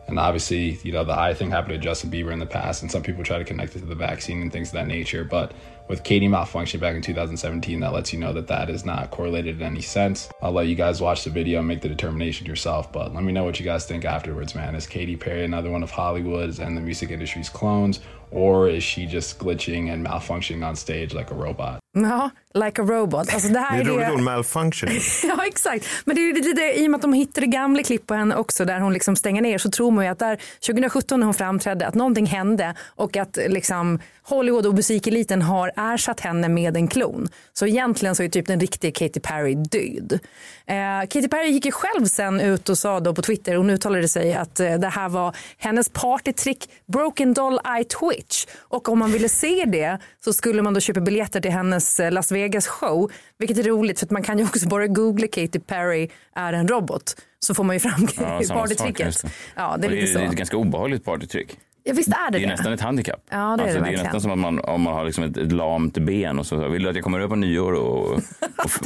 And 0.08 0.20
obviously, 0.20 0.80
you 0.84 0.92
know, 0.92 1.04
the 1.04 1.18
eye 1.18 1.34
thing 1.34 1.50
happened 1.50 1.74
to 1.74 1.80
Justin 1.80 2.12
Bieber 2.12 2.32
in 2.32 2.40
the 2.40 2.46
past, 2.46 2.82
and 2.82 2.92
some 2.92 3.02
people 3.02 3.24
try 3.24 3.38
to 3.38 3.44
connect 3.44 3.76
it 3.76 3.80
to 3.80 3.86
the 3.86 3.96
vaccine 3.96 4.42
and 4.42 4.52
things 4.52 4.70
of 4.70 4.74
that 4.74 4.88
nature. 4.88 5.24
But 5.24 5.54
with 5.88 6.04
Katie 6.04 6.28
malfunctioning 6.28 6.80
back 6.80 6.96
in 6.96 7.02
2017, 7.02 7.80
that 7.80 7.94
lets 7.94 8.14
you 8.14 8.20
know 8.20 8.34
that 8.34 8.48
that 8.48 8.70
is 8.70 8.86
not 8.86 9.12
correlated 9.12 9.58
in 9.58 9.64
any 9.64 9.82
sense. 9.82 10.30
I'll 10.42 10.52
let 10.52 10.68
you 10.68 10.76
guys 10.76 11.02
watch 11.02 11.24
the 11.24 11.30
video 11.30 11.60
and 11.60 11.68
make 11.68 11.82
the 11.82 11.90
determination 11.90 12.46
yourself. 12.46 12.92
But 12.92 13.14
let 13.14 13.24
me 13.24 13.32
know 13.32 13.44
what 13.44 13.60
you 13.60 13.66
guys 13.66 13.86
think 13.86 14.06
afterwards, 14.06 14.54
man. 14.56 14.76
Is 14.76 14.88
Katy 14.88 15.16
Perry 15.16 15.44
another 15.44 15.72
one 15.72 15.84
of 15.84 15.92
Hollywood's 15.92 16.60
and 16.60 16.78
the 16.78 16.82
music 16.82 17.10
industry's 17.10 17.50
clones, 17.50 18.00
or 18.32 18.70
is 18.70 18.84
she 18.84 19.06
just 19.06 19.40
glitching 19.40 19.92
and 19.92 20.06
malfunctioning 20.06 20.66
on 20.66 20.76
stage 20.76 21.14
like 21.14 21.32
a 21.32 21.36
robot? 21.36 21.80
Ja, 21.98 22.30
like 22.54 22.82
a 22.82 22.86
robot. 22.86 23.34
Alltså 23.34 23.48
det 23.48 23.54
Det 23.54 23.60
här 23.60 23.78
är 23.78 23.82
är 23.82 23.86
roligt 23.86 24.08
det... 24.08 24.14
ord, 24.14 24.20
malfunctioning. 24.20 25.00
Ja, 25.24 25.46
exakt. 25.46 25.86
Men 26.06 26.16
det 26.16 26.22
är 26.30 26.34
lite 26.34 26.54
det, 26.54 26.74
i 26.80 26.88
och 26.88 26.92
med 26.92 26.96
att 26.98 27.02
de 27.02 27.14
hittade 27.14 27.48
gamla 27.48 27.84
klipp 27.84 28.08
på 28.08 28.14
henne 28.14 28.36
också 28.36 28.66
där 28.66 28.80
hon 28.80 28.94
liksom 28.94 29.16
stänger 29.16 29.42
ner 29.42 29.58
så 29.58 29.70
tror 29.72 29.92
man 29.92 30.06
ju 30.06 30.12
att 30.12 30.20
där 30.20 30.38
2017 30.66 31.20
när 31.20 31.26
hon 31.28 31.34
framträdde 31.34 31.88
att 31.88 31.96
någonting 31.96 32.26
hände 32.26 32.74
och 32.96 33.18
att 33.18 33.38
liksom 33.48 34.00
Hollywood 34.24 34.66
och 34.66 34.74
musikeliten 34.74 35.42
har 35.42 35.72
ersatt 35.78 36.20
henne 36.20 36.50
med 36.50 36.78
en 36.78 36.88
klon. 36.88 37.28
Så 37.54 37.68
egentligen 37.68 38.16
så 38.16 38.24
är 38.24 38.30
typ 38.30 38.48
den 38.48 38.60
riktiga 38.60 38.92
Katy 38.92 39.20
Perry 39.20 39.56
död. 39.56 40.20
Eh, 40.68 41.08
Katy 41.10 41.28
Perry 41.28 41.50
gick 41.50 41.66
ju 41.66 41.72
själv 41.72 42.06
sen 42.06 42.42
ut 42.42 42.70
och 42.70 42.78
sa 42.78 43.00
då 43.00 43.14
på 43.16 43.22
Twitter, 43.22 43.56
hon 43.56 43.70
uttalade 43.70 44.08
sig 44.08 44.34
att 44.34 44.60
eh, 44.60 44.74
det 44.74 44.88
här 44.90 45.10
var 45.10 45.36
hennes 45.58 45.90
partytrick 45.90 46.70
Broken 46.86 47.34
Doll 47.34 47.60
Eye 47.78 47.84
Twitch. 47.84 48.46
Och 48.60 48.90
om 48.90 49.00
man 49.00 49.12
ville 49.12 49.30
se 49.30 49.66
det 49.68 50.00
så 50.24 50.34
skulle 50.34 50.62
man 50.62 50.74
då 50.74 50.80
köpa 50.80 51.00
biljetter 51.02 51.42
till 51.42 51.52
hennes 51.52 51.85
eh, 52.00 52.12
Las 52.12 52.32
Vegas 52.32 52.68
show. 52.68 53.12
Vilket 53.38 53.58
är 53.58 53.64
roligt 53.64 54.00
för 54.00 54.06
att 54.06 54.12
man 54.12 54.24
kan 54.24 54.38
ju 54.38 54.44
också 54.44 54.68
bara 54.68 54.88
googla 54.88 55.28
Katy 55.28 55.60
Perry 55.60 56.10
är 56.36 56.54
en 56.54 56.68
robot. 56.68 57.16
Så 57.40 57.54
får 57.54 57.64
man 57.64 57.76
ju 57.76 57.80
fram 57.80 58.08
Ja, 58.18 58.42
partytricket. 58.54 59.24
Ja, 59.56 59.78
det 59.78 59.88
är 59.88 59.92
det 59.92 60.14
är 60.14 60.26
ett 60.26 60.32
ganska 60.32 60.58
obehagligt 60.58 61.06
partytryck. 61.06 61.58
Ja, 61.88 61.94
visst 61.94 62.10
är 62.10 62.32
det 62.32 62.38
Det 62.38 62.44
är 62.44 62.48
det. 62.48 62.54
nästan 62.54 62.74
ett 62.74 62.82
handikapp. 62.82 63.20
Ja, 63.30 63.38
det 63.38 63.42
är 63.42 63.50
alltså, 63.68 63.80
det 63.80 63.86
det 63.86 63.94
är 63.98 64.04
nästan 64.04 64.22
som 64.22 64.32
att 64.32 64.38
man, 64.38 64.60
om 64.60 64.82
man 64.82 64.94
har 64.94 65.06
liksom 65.06 65.24
ett, 65.24 65.38
ett 65.38 65.52
lamt 65.52 65.98
ben 65.98 66.40
och 66.40 66.46
så 66.46 66.68
vill 66.70 66.84
du 66.84 66.90
att 66.90 66.96
jag 66.96 67.04
kommer 67.04 67.20
upp 67.20 67.30
på 67.30 67.36
nyår 67.36 67.74
och, 67.74 68.12
och, 68.12 68.20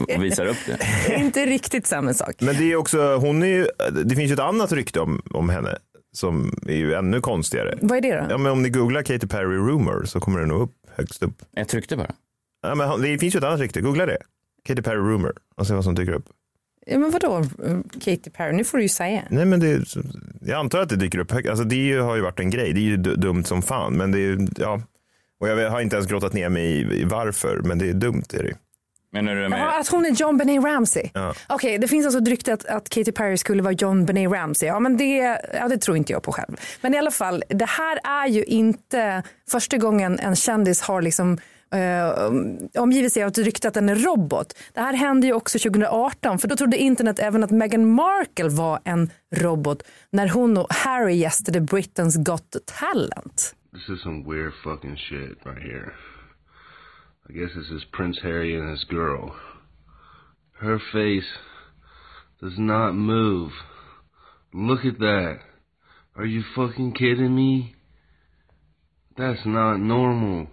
och 0.15 0.23
visar 0.23 0.45
upp 0.45 0.57
det. 0.67 0.77
Det 1.07 1.13
är 1.15 1.19
inte 1.19 1.45
riktigt 1.45 1.87
samma 1.87 2.13
sak. 2.13 2.35
Men 2.39 2.55
det 2.55 2.71
är 2.71 2.75
också, 2.75 3.15
hon 3.15 3.43
är 3.43 3.47
ju, 3.47 3.67
det 4.05 4.15
finns 4.15 4.29
ju 4.31 4.33
ett 4.33 4.39
annat 4.39 4.71
rykte 4.71 4.99
om, 4.99 5.21
om 5.33 5.49
henne 5.49 5.77
som 6.13 6.59
är 6.67 6.75
ju 6.75 6.93
ännu 6.93 7.21
konstigare. 7.21 7.77
Vad 7.81 7.97
är 7.97 8.01
det 8.01 8.15
då? 8.21 8.25
Ja, 8.29 8.37
men 8.37 8.51
om 8.51 8.61
ni 8.61 8.69
googlar 8.69 9.01
Katy 9.01 9.27
Perry 9.27 9.57
rumor 9.57 10.03
så 10.05 10.19
kommer 10.19 10.39
det 10.39 10.45
nog 10.45 10.61
upp 10.61 10.73
högst 10.95 11.23
upp. 11.23 11.41
Jag 11.51 11.67
tryckte 11.67 11.97
bara. 11.97 12.11
Ja, 12.61 12.75
men 12.75 13.01
det 13.01 13.17
finns 13.17 13.35
ju 13.35 13.37
ett 13.37 13.43
annat 13.43 13.59
rykte, 13.59 13.81
googla 13.81 14.05
det. 14.05 14.17
Katy 14.65 14.81
Perry 14.81 14.97
rumor 14.97 15.33
och 15.55 15.67
se 15.67 15.73
vad 15.73 15.83
som 15.83 15.95
dyker 15.95 16.13
upp. 16.13 16.25
Ja, 16.85 16.97
men 16.97 17.11
vadå 17.11 17.43
Katy 17.93 18.29
Perry? 18.29 18.55
Nu 18.55 18.63
får 18.63 18.77
du 18.77 18.83
ju 18.83 18.89
säga. 18.89 19.23
Nej, 19.29 19.45
men 19.45 19.59
det, 19.59 19.83
jag 20.41 20.59
antar 20.59 20.79
att 20.79 20.89
det 20.89 20.95
dyker 20.95 21.19
upp. 21.19 21.33
Alltså, 21.33 21.63
det 21.63 21.93
har 21.93 22.15
ju 22.15 22.21
varit 22.21 22.39
en 22.39 22.49
grej. 22.49 22.73
Det 22.73 22.79
är 22.79 22.81
ju 22.81 22.97
dumt 22.97 23.43
som 23.43 23.61
fan. 23.61 23.93
Men 23.93 24.11
det 24.11 24.19
är, 24.19 24.47
ja. 24.57 24.81
Och 25.39 25.47
jag 25.49 25.71
har 25.71 25.81
inte 25.81 25.95
ens 25.95 26.07
grottat 26.09 26.33
ner 26.33 26.49
mig 26.49 26.65
i, 26.65 27.01
i 27.01 27.03
varför, 27.03 27.61
men 27.63 27.79
det 27.79 27.89
är 27.89 27.93
dumt. 27.93 28.23
Är 28.33 28.43
det. 28.43 28.53
Menar 29.11 29.35
du 29.35 29.49
med... 29.49 29.59
Ja, 29.59 29.79
att 29.79 29.87
hon 29.87 30.05
är 30.05 30.09
John 30.09 30.37
Benet 30.37 30.63
Ramsey. 30.63 31.09
Okej, 31.49 31.77
det 31.77 31.87
finns 31.87 32.05
alltså 32.05 32.21
ett 32.21 32.27
rykte 32.27 32.53
att, 32.53 32.65
att 32.65 32.89
Katy 32.89 33.11
Perry 33.11 33.37
skulle 33.37 33.61
vara 33.63 33.73
John 33.73 34.05
Benet 34.05 34.31
Ramsey. 34.31 34.67
Ja, 34.67 34.79
men 34.79 34.97
det, 34.97 35.41
ja, 35.53 35.67
det 35.67 35.77
tror 35.77 35.97
inte 35.97 36.13
jag 36.13 36.23
på 36.23 36.31
själv. 36.31 36.55
Men 36.81 36.93
i 36.93 36.97
alla 36.97 37.11
fall, 37.11 37.43
det 37.49 37.65
här 37.65 37.99
är 38.03 38.27
ju 38.27 38.43
inte 38.43 39.23
första 39.49 39.77
gången 39.77 40.19
en 40.19 40.35
kändis 40.35 40.81
har 40.81 41.01
liksom 41.01 41.37
eh, 41.71 42.81
omgivit 42.81 43.13
sig 43.13 43.23
av 43.23 43.29
ett 43.29 43.37
rykte 43.37 43.67
att 43.67 43.73
den 43.73 43.89
är 43.89 43.95
robot. 43.95 44.57
Det 44.73 44.79
här 44.79 44.93
hände 44.93 45.27
ju 45.27 45.33
också 45.33 45.59
2018 45.59 46.39
för 46.39 46.47
då 46.47 46.55
trodde 46.55 46.77
internet 46.77 47.19
även 47.19 47.43
att 47.43 47.51
Meghan 47.51 47.93
Markle 47.93 48.49
var 48.49 48.79
en 48.83 49.09
robot 49.35 49.83
när 50.11 50.29
hon 50.29 50.57
och 50.57 50.67
Harry 50.69 51.15
gästade 51.15 51.59
Britain's 51.59 52.23
Got 52.23 52.55
Talent. 52.65 53.55
This 53.73 53.89
is 53.89 54.01
some 54.03 54.23
weird 54.23 54.53
fucking 54.63 54.97
shit 54.97 55.37
right 55.45 55.61
here. 55.61 55.93
I 57.29 57.33
guess 57.33 57.53
this 57.53 57.69
is 57.69 57.83
Prince 57.91 58.19
Harry 58.23 58.59
and 58.59 58.69
his 58.71 58.83
girl. 58.89 59.31
Her 60.59 60.79
face 60.91 61.29
does 62.41 62.57
not 62.57 62.95
move. 62.95 63.51
Look 64.53 64.85
at 64.85 64.97
that. 64.99 65.39
Are 66.15 66.25
you 66.25 66.43
fucking 66.55 66.93
kidding 66.93 67.35
me? 67.35 67.75
That's 69.15 69.45
not 69.45 69.77
normal. 69.77 70.47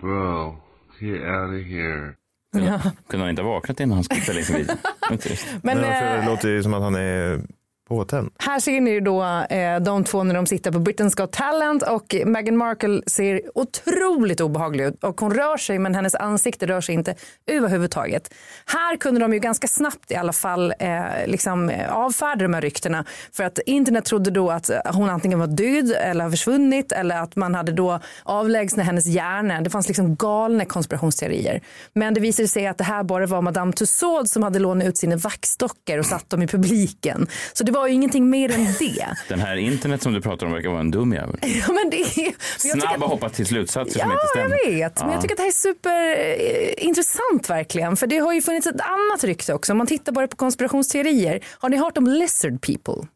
Bro, 0.00 0.56
get 1.00 1.20
out 1.20 1.60
of 1.60 1.66
here. 1.66 2.14
Ja. 2.52 2.80
Kunde 3.08 3.24
han 3.24 3.30
inte 3.30 3.42
ha 3.42 3.50
vaknat 3.50 3.80
innan 3.80 3.94
han 3.94 4.04
skulle 4.04 4.20
spela 4.20 4.40
in 4.40 4.58
just. 4.58 4.70
Men, 5.62 5.78
Men 5.78 5.78
för 5.78 6.14
eh, 6.14 6.20
det 6.20 6.26
låter 6.26 6.48
ju 6.48 6.62
som 6.62 6.74
att 6.74 6.82
han 6.82 6.94
är 6.94 7.40
påtänd. 7.88 8.30
Här 8.38 8.60
ser 8.60 8.80
ni 8.80 8.90
ju 8.90 9.00
då 9.00 9.24
eh, 9.50 9.80
de 9.80 10.04
två 10.04 10.24
när 10.24 10.34
de 10.34 10.46
sitter 10.46 10.72
på 10.72 10.78
Britain's 10.78 11.16
Got 11.16 11.32
Talent 11.32 11.82
och 11.82 12.16
Meghan 12.26 12.56
Markle 12.56 13.02
ser 13.06 13.40
otroligt 13.54 14.40
obehaglig 14.40 14.84
ut 14.84 15.04
och 15.04 15.20
hon 15.20 15.34
rör 15.34 15.56
sig 15.56 15.78
men 15.78 15.94
hennes 15.94 16.14
ansikte 16.14 16.66
rör 16.66 16.80
sig 16.80 16.94
inte 16.94 17.14
överhuvudtaget. 17.46 18.34
Här 18.66 18.96
kunde 18.96 19.20
de 19.20 19.32
ju 19.32 19.38
ganska 19.38 19.68
snabbt 19.68 20.10
i 20.10 20.14
alla 20.14 20.32
fall 20.32 20.74
eh, 20.78 21.02
liksom, 21.26 21.70
eh, 21.70 21.92
avfärda 21.92 22.42
de 22.42 22.54
här 22.54 22.60
ryktena 22.60 23.04
för 23.32 23.44
att 23.44 23.58
internet 23.66 24.04
trodde 24.04 24.30
då 24.30 24.50
att 24.50 24.70
hon 24.92 25.10
antingen 25.10 25.38
var 25.38 25.46
död 25.46 25.92
eller 26.00 26.24
har 26.24 26.30
försvunnit 26.30 26.92
eller 26.92 27.16
att 27.22 27.36
man 27.36 27.54
hade 27.54 27.72
då 27.72 28.00
avlägsnat 28.22 28.86
hennes 28.86 29.06
hjärna. 29.06 29.60
Det 29.60 29.70
fanns 29.70 29.88
liksom 29.88 30.16
galna 30.16 30.64
konspirationsteorier. 30.64 31.60
Men 31.92 32.14
det 32.14 32.20
visade 32.20 32.48
sig 32.48 32.66
att 32.66 32.78
det 32.78 32.84
här 32.84 33.02
bara 33.02 33.26
var 33.26 33.42
Madame 33.42 33.72
Tussauds 33.72 34.32
som 34.32 34.42
hade 34.42 34.58
lånat 34.58 34.88
ut 34.88 34.98
sina 34.98 35.16
vaxdockor 35.16 35.98
och 35.98 36.06
satt 36.06 36.30
dem 36.30 36.42
i 36.42 36.46
publiken. 36.46 37.26
Så 37.52 37.64
det 37.64 37.75
var 37.76 37.86
ju 37.86 37.92
ingenting 37.94 38.30
mer 38.30 38.50
än 38.54 38.64
det. 38.78 39.06
Den 39.28 39.40
här 39.40 39.56
internet 39.56 40.02
som 40.02 40.12
du 40.12 40.20
pratar 40.20 40.46
om 40.46 40.52
verkar 40.52 40.68
vara 40.68 40.80
en 40.80 40.90
dum 40.90 41.12
jävel. 41.12 41.38
Ja, 41.42 41.72
men 41.72 41.90
det 41.90 41.96
är, 41.96 42.16
men 42.16 42.24
jag 42.24 42.60
tycker 42.60 42.80
Snabb 42.80 43.02
att- 43.02 43.10
hoppa 43.10 43.28
till 43.28 43.46
slutsatser 43.46 44.00
som 44.00 44.10
Ja, 44.10 44.14
inte 44.14 44.38
jag 44.38 44.50
stämmer. 44.60 44.76
vet. 44.78 45.00
Men 45.00 45.08
Ja. 45.08 45.14
jag 45.14 45.22
tycker 45.22 45.34
att 45.34 45.36
det 45.36 45.42
här 45.42 45.48
är 45.48 46.76
superintressant 46.76 47.50
verkligen. 47.50 47.96
För 47.96 48.06
det 48.06 48.18
har 48.18 48.32
ju 48.32 48.42
funnits 48.42 48.66
ett 48.66 48.80
annat 48.80 49.24
rykte 49.24 49.54
också. 49.54 49.72
Om 49.72 49.78
man 49.78 49.86
tittar 49.86 50.12
bara 50.12 50.28
på 50.28 50.36
konspirationsteorier. 50.36 51.40
Har 51.58 51.68
ni 51.68 51.76
hört 51.76 51.98
om 51.98 52.06
lizard 52.06 52.60
people? 52.62 53.08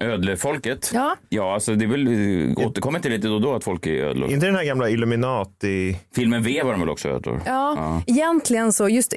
Ödlefolket? 0.00 0.90
Ja. 0.94 1.16
Ja, 1.28 1.54
alltså 1.54 1.74
det 1.74 1.84
är 1.84 1.88
väl, 1.88 2.06
eh, 2.06 2.66
återkommer 2.66 3.00
till 3.00 3.10
lite 3.10 3.28
då 3.28 3.34
och 3.34 3.40
då 3.40 3.54
att 3.54 3.64
folk 3.64 3.86
är 3.86 4.04
ödlor. 4.04 4.30
Inte 4.30 4.46
den 4.46 4.56
här 4.56 4.64
gamla 4.64 4.88
Illuminati... 4.88 5.98
Filmen 6.14 6.42
V 6.42 6.62
var 6.62 6.70
de 6.70 6.80
väl 6.80 6.88
också 6.88 7.08
ödlor? 7.08 7.40
Ja, 7.46 8.02
egentligen 8.06 8.72
så 8.72 8.88
just 8.88 9.14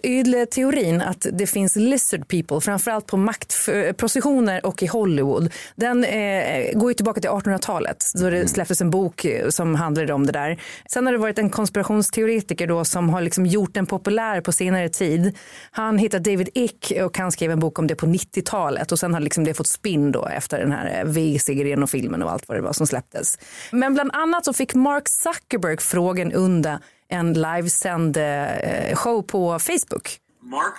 teorin 0.51 1.01
att 1.01 1.25
det 1.33 1.47
finns 1.47 1.75
lizard 1.75 2.27
people, 2.27 2.61
framförallt 2.61 3.07
på 3.07 3.17
maktpositioner 3.17 4.65
och 4.65 4.83
i 4.83 4.87
Hollywood. 4.87 5.53
Den 5.75 6.03
eh, 6.03 6.73
går 6.73 6.91
ju 6.91 6.93
tillbaka 6.93 7.21
till 7.21 7.29
1800-talet 7.29 8.05
då 8.21 8.29
det 8.29 8.47
släpptes 8.47 8.81
en 8.81 8.89
bok 8.89 9.25
eh, 9.25 9.49
som 9.49 9.75
handlade 9.75 10.13
om 10.13 10.25
det 10.25 10.31
där. 10.31 10.61
Sen 10.91 11.05
har 11.05 11.13
det 11.13 11.19
varit 11.19 11.39
en 11.39 11.49
konspirationsteoretiker 11.49 12.67
då 12.67 12.85
som 12.85 13.09
har 13.09 13.21
liksom 13.21 13.45
gjort 13.45 13.73
den 13.73 13.85
populär 13.85 14.41
på 14.41 14.51
senare 14.51 14.89
tid. 14.89 15.37
Han 15.71 15.97
heter 15.97 16.19
David 16.19 16.49
Icke 16.53 17.03
och 17.03 17.17
han 17.17 17.31
skrev 17.31 17.51
en 17.51 17.59
bok 17.59 17.79
om 17.79 17.87
det 17.87 17.95
på 17.95 18.05
90-talet 18.05 18.91
och 18.91 18.99
sen 18.99 19.13
har 19.13 19.21
liksom 19.21 19.43
det 19.43 19.53
fått 19.53 19.67
spinn 19.67 20.11
då 20.11 20.25
efter 20.25 20.59
den 20.59 20.70
här 20.71 20.99
eh, 20.99 21.05
V-serien 21.05 21.83
och 21.83 21.89
filmen 21.89 22.23
och 22.23 22.31
allt 22.31 22.47
vad 22.47 22.57
det 22.57 22.61
var 22.61 22.73
som 22.73 22.87
släpptes. 22.87 23.37
Men 23.71 23.93
bland 23.93 24.11
annat 24.13 24.45
så 24.45 24.53
fick 24.53 24.73
Mark 24.73 25.03
Zuckerberg 25.09 25.77
frågan 25.77 26.31
under 26.31 26.79
en 27.09 27.33
livesänd 27.33 28.17
eh, 28.17 28.95
show 28.95 29.21
på 29.21 29.59
Facebook. 29.59 30.19
Mark, 30.43 30.75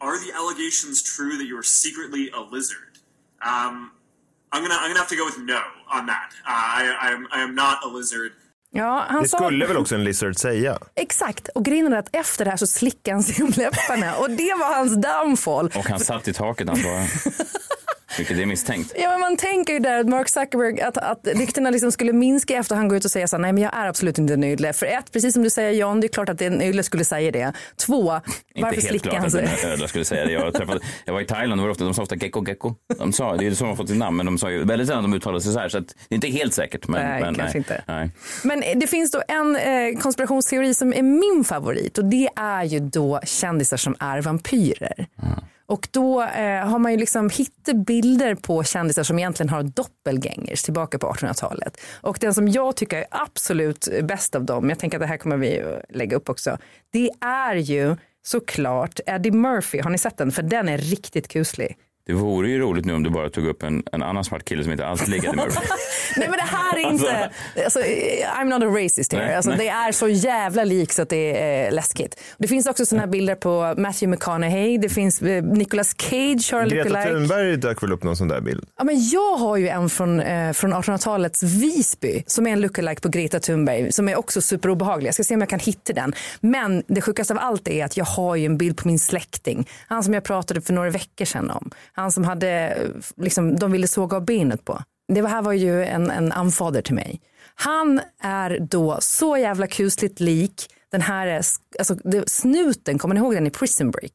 are 0.00 0.16
the 0.18 0.32
allegations 0.32 1.16
true 1.16 1.30
that 1.30 1.46
you're 1.46 1.62
secretly 1.62 2.30
a 2.34 2.40
lizard? 2.52 2.92
Um, 3.44 3.90
I'm 4.52 4.62
gonna 4.62 4.74
I'm 4.74 4.88
gonna 4.88 5.00
have 5.04 5.08
to 5.08 5.16
go 5.16 5.24
with 5.26 5.38
no 5.38 5.60
on 5.98 6.06
that. 6.06 6.28
Uh, 6.46 6.80
I, 6.80 6.82
I 7.06 7.14
am 7.14 7.22
I 7.36 7.42
am 7.42 7.54
not 7.54 7.76
a 7.84 7.88
lizard. 7.98 8.32
Ja, 8.70 9.04
han 9.08 9.22
Det 9.22 9.28
sa... 9.28 9.36
skulle 9.38 9.66
väl 9.66 9.76
också 9.76 9.94
en 9.94 10.04
lizard 10.04 10.36
säga? 10.36 10.78
Exakt, 10.94 11.48
och 11.48 11.64
grejen 11.64 11.92
är 11.92 11.96
att 11.98 12.08
efter 12.16 12.44
det 12.44 12.50
här 12.50 12.58
så 12.58 12.66
slickade 12.66 13.14
han 13.14 13.22
sig 13.22 13.44
om 13.44 13.52
läpparna 13.56 14.16
och 14.16 14.30
det 14.30 14.54
var 14.58 14.74
hans 14.74 14.94
downfall. 14.96 15.66
Och 15.66 15.84
han 15.84 16.00
satt 16.00 16.28
i 16.28 16.32
taket 16.32 16.68
han 16.68 16.76
svarade. 16.76 17.08
Vilket 18.16 18.38
är 18.38 18.46
misstänkt. 18.46 18.92
Ja, 18.98 19.10
men 19.10 19.20
man 19.20 19.36
tänker 19.36 19.72
ju 19.72 19.78
där 19.78 20.00
att 20.00 20.08
Mark 20.08 20.28
Zuckerberg, 20.28 20.80
att, 20.80 20.96
att 20.96 21.26
ryktena 21.26 21.70
liksom 21.70 21.92
skulle 21.92 22.12
minska 22.12 22.56
efter 22.56 22.76
han 22.76 22.88
går 22.88 22.98
ut 22.98 23.04
och 23.04 23.10
säger 23.10 23.26
så 23.26 23.36
här, 23.36 23.42
nej 23.42 23.52
men 23.52 23.62
jag 23.62 23.76
är 23.76 23.86
absolut 23.86 24.18
inte 24.18 24.34
ödla. 24.34 24.72
För 24.72 24.86
ett, 24.86 25.12
precis 25.12 25.34
som 25.34 25.42
du 25.42 25.50
säger 25.50 25.72
John, 25.72 26.00
det 26.00 26.06
är 26.06 26.08
klart 26.08 26.28
att 26.28 26.42
en 26.42 26.62
ödla 26.62 26.82
skulle 26.82 27.04
säga 27.04 27.30
det. 27.30 27.52
Två, 27.76 28.02
varför 28.02 28.20
Inte 28.54 28.66
helt 28.66 28.80
slickar 28.80 29.10
klart 29.10 29.16
han 29.16 29.26
att 29.26 29.32
sig? 29.32 29.48
en 29.64 29.70
ödla 29.70 29.88
skulle 29.88 30.04
säga 30.04 30.24
det. 30.24 30.32
Jag, 30.32 30.54
träffade, 30.54 30.80
jag 31.04 31.12
var 31.12 31.20
i 31.20 31.24
Thailand 31.24 31.60
och 31.60 31.64
var 31.64 31.70
ofta, 31.70 31.84
de 31.84 31.94
sa 31.94 32.02
ofta 32.02 32.16
gecko 32.16 32.44
gecko. 32.48 32.74
De 32.98 33.12
sa, 33.12 33.36
det 33.36 33.46
är 33.46 33.50
så 33.50 33.64
de 33.64 33.68
har 33.68 33.76
fått 33.76 33.88
sitt 33.88 33.98
namn, 33.98 34.16
men 34.16 34.26
de 34.26 34.38
sa 34.38 34.50
ju 34.50 34.64
väldigt 34.64 34.88
sällan 34.88 35.02
de 35.02 35.14
uttalar 35.14 35.38
sig 35.38 35.52
så 35.52 35.58
här. 35.58 35.68
Så 35.68 35.78
att 35.78 35.86
det 35.86 36.14
är 36.14 36.14
inte 36.14 36.28
helt 36.28 36.54
säkert. 36.54 36.88
Men, 36.88 37.06
Nej, 37.06 37.20
men, 37.20 37.34
kanske 37.34 37.58
inte. 37.58 37.84
Nej. 37.86 38.10
Men 38.44 38.62
det 38.76 38.86
finns 38.86 39.10
då 39.10 39.22
en 39.28 39.56
eh, 39.56 39.98
konspirationsteori 40.00 40.74
som 40.74 40.92
är 40.94 41.02
min 41.02 41.44
favorit 41.44 41.98
och 41.98 42.04
det 42.04 42.28
är 42.36 42.64
ju 42.64 42.80
då 42.80 43.20
kändisar 43.24 43.76
som 43.76 43.96
är 44.00 44.22
vampyrer. 44.22 45.06
Och 45.68 45.88
då 45.90 46.22
eh, 46.22 46.66
har 46.66 46.78
man 46.78 46.92
ju 46.92 46.98
liksom 46.98 47.30
hittat 47.30 47.76
bilder 47.76 48.34
på 48.34 48.64
kändisar 48.64 49.02
som 49.02 49.18
egentligen 49.18 49.50
har 49.50 49.62
doppelgängers 49.62 50.62
tillbaka 50.62 50.98
på 50.98 51.12
1800-talet. 51.12 51.80
Och 52.00 52.18
den 52.20 52.34
som 52.34 52.48
jag 52.48 52.76
tycker 52.76 52.98
är 52.98 53.06
absolut 53.10 53.88
bäst 54.02 54.34
av 54.34 54.44
dem, 54.44 54.68
jag 54.68 54.78
tänker 54.78 54.98
att 54.98 55.02
det 55.02 55.06
här 55.06 55.16
kommer 55.16 55.36
vi 55.36 55.64
lägga 55.88 56.16
upp 56.16 56.28
också, 56.28 56.58
det 56.92 57.10
är 57.20 57.54
ju 57.54 57.96
såklart 58.22 59.00
Eddie 59.06 59.30
Murphy. 59.30 59.80
Har 59.80 59.90
ni 59.90 59.98
sett 59.98 60.16
den? 60.16 60.32
För 60.32 60.42
den 60.42 60.68
är 60.68 60.78
riktigt 60.78 61.28
kuslig. 61.28 61.76
Det 62.08 62.14
vore 62.14 62.48
ju 62.48 62.58
roligt 62.58 62.84
nu 62.84 62.94
om 62.94 63.02
du 63.02 63.10
bara 63.10 63.30
tog 63.30 63.46
upp 63.46 63.62
en, 63.62 63.82
en 63.92 64.02
annan 64.02 64.24
svart 64.24 64.44
kille 64.44 64.62
som 64.62 64.72
inte 64.72 64.86
alls 64.86 65.06
ligger 65.08 65.32
med 65.32 65.44
Nej 66.16 66.28
men 66.28 66.38
det 66.38 66.44
här 66.44 66.78
är 66.78 66.90
inte, 66.90 67.30
alltså, 67.64 67.80
I'm 67.80 68.44
not 68.44 68.62
a 68.62 68.66
racist 68.66 69.12
here. 69.12 69.24
Nej, 69.26 69.34
Alltså, 69.34 69.50
nej. 69.50 69.58
det 69.58 69.68
är 69.68 69.92
så 69.92 70.08
jävla 70.08 70.64
likt 70.64 70.92
så 70.94 71.02
att 71.02 71.08
det 71.08 71.42
är 71.42 71.66
eh, 71.66 71.72
läskigt. 71.72 72.20
Det 72.38 72.48
finns 72.48 72.66
också 72.66 72.86
sådana 72.86 73.02
här 73.02 73.10
bilder 73.12 73.34
på 73.34 73.74
Matthew 73.78 74.06
McConaughey, 74.06 74.78
det 74.78 74.88
finns 74.88 75.22
eh, 75.22 75.42
Nicolas 75.44 75.94
Cage 75.98 76.52
har 76.52 76.60
en 76.60 76.68
Greta. 76.68 77.02
Thunberg 77.04 77.56
dök 77.56 77.82
väl 77.82 77.92
upp 77.92 78.02
någon 78.02 78.16
sån 78.16 78.28
där 78.28 78.40
bild? 78.40 78.64
Ja, 78.78 78.84
men 78.84 79.08
jag 79.08 79.36
har 79.36 79.56
ju 79.56 79.68
en 79.68 79.90
från, 79.90 80.20
eh, 80.20 80.52
från 80.52 80.74
1800-talets 80.74 81.42
Visby 81.42 82.22
som 82.26 82.46
är 82.46 82.50
en 82.50 82.60
lookalike 82.60 83.00
på 83.02 83.08
Greta 83.08 83.40
Thunberg 83.40 83.92
som 83.92 84.08
är 84.08 84.18
också 84.18 84.40
superobehaglig. 84.40 85.08
Jag 85.08 85.14
ska 85.14 85.24
se 85.24 85.34
om 85.34 85.40
jag 85.40 85.50
kan 85.50 85.58
hitta 85.60 85.92
den. 85.92 86.12
Men 86.40 86.82
det 86.86 87.00
sjukaste 87.00 87.32
av 87.32 87.38
allt 87.42 87.68
är 87.68 87.84
att 87.84 87.96
jag 87.96 88.04
har 88.04 88.36
ju 88.36 88.46
en 88.46 88.58
bild 88.58 88.76
på 88.76 88.88
min 88.88 88.98
släkting. 88.98 89.68
Han 89.86 90.04
som 90.04 90.14
jag 90.14 90.24
pratade 90.24 90.60
för 90.60 90.72
några 90.72 90.90
veckor 90.90 91.24
sedan 91.24 91.50
om. 91.50 91.70
Han 91.98 92.12
som 92.12 92.24
hade, 92.24 92.76
liksom, 93.16 93.56
de 93.56 93.72
ville 93.72 93.88
såga 93.88 94.16
av 94.16 94.24
benet 94.24 94.64
på. 94.64 94.82
Det 95.08 95.28
här 95.28 95.42
var 95.42 95.52
ju 95.52 95.84
en, 95.84 96.10
en 96.10 96.32
anfader 96.32 96.82
till 96.82 96.94
mig. 96.94 97.20
Han 97.54 98.00
är 98.22 98.58
då 98.60 98.98
så 99.00 99.36
jävla 99.36 99.66
kusligt 99.66 100.20
lik 100.20 100.68
den 100.92 101.00
här, 101.00 101.26
alltså, 101.78 101.94
det, 101.94 102.30
snuten, 102.30 102.98
kommer 102.98 103.14
ni 103.14 103.20
ihåg 103.20 103.34
den 103.34 103.46
i 103.46 103.50
Prison 103.50 103.90
Break? 103.90 104.12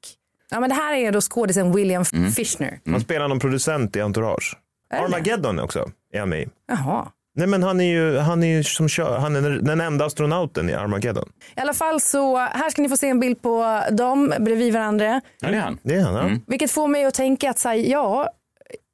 Ja 0.51 0.59
men 0.59 0.69
det 0.69 0.75
här 0.75 0.93
är 0.93 1.11
då 1.11 1.21
skådisen 1.21 1.75
William 1.75 2.05
Fichtner. 2.35 2.79
Han 2.85 3.01
spelar 3.01 3.27
någon 3.27 3.39
producent 3.39 3.95
i 3.95 4.01
Entourage. 4.01 4.57
Armageddon 4.93 5.59
också 5.59 5.91
är 6.13 6.19
han 6.19 6.29
med 6.29 6.41
i. 6.41 6.47
Jaha. 6.67 7.07
Nej 7.35 7.47
men 7.47 7.63
han 7.63 7.81
är 7.81 7.85
ju, 7.85 8.17
han 8.17 8.43
är 8.43 8.47
ju 8.47 8.63
som 8.63 8.89
kör, 8.89 9.17
han 9.17 9.35
är 9.35 9.41
den 9.41 9.81
enda 9.81 10.05
astronauten 10.05 10.69
i 10.69 10.73
Armageddon. 10.73 11.29
I 11.55 11.59
alla 11.59 11.73
fall 11.73 12.01
så, 12.01 12.37
här 12.37 12.69
ska 12.69 12.81
ni 12.81 12.89
få 12.89 12.97
se 12.97 13.09
en 13.09 13.19
bild 13.19 13.41
på 13.41 13.83
dem 13.91 14.33
bredvid 14.39 14.73
varandra. 14.73 15.21
Ja, 15.39 15.47
det 15.47 15.55
är 15.55 15.61
han. 15.61 15.77
Det 15.83 15.95
är 15.95 16.01
han, 16.01 16.15
ja. 16.15 16.37
Vilket 16.47 16.71
får 16.71 16.87
mig 16.87 17.05
att 17.05 17.13
tänka 17.13 17.49
att 17.49 17.59
så 17.59 17.69
här, 17.69 17.75
ja, 17.75 18.29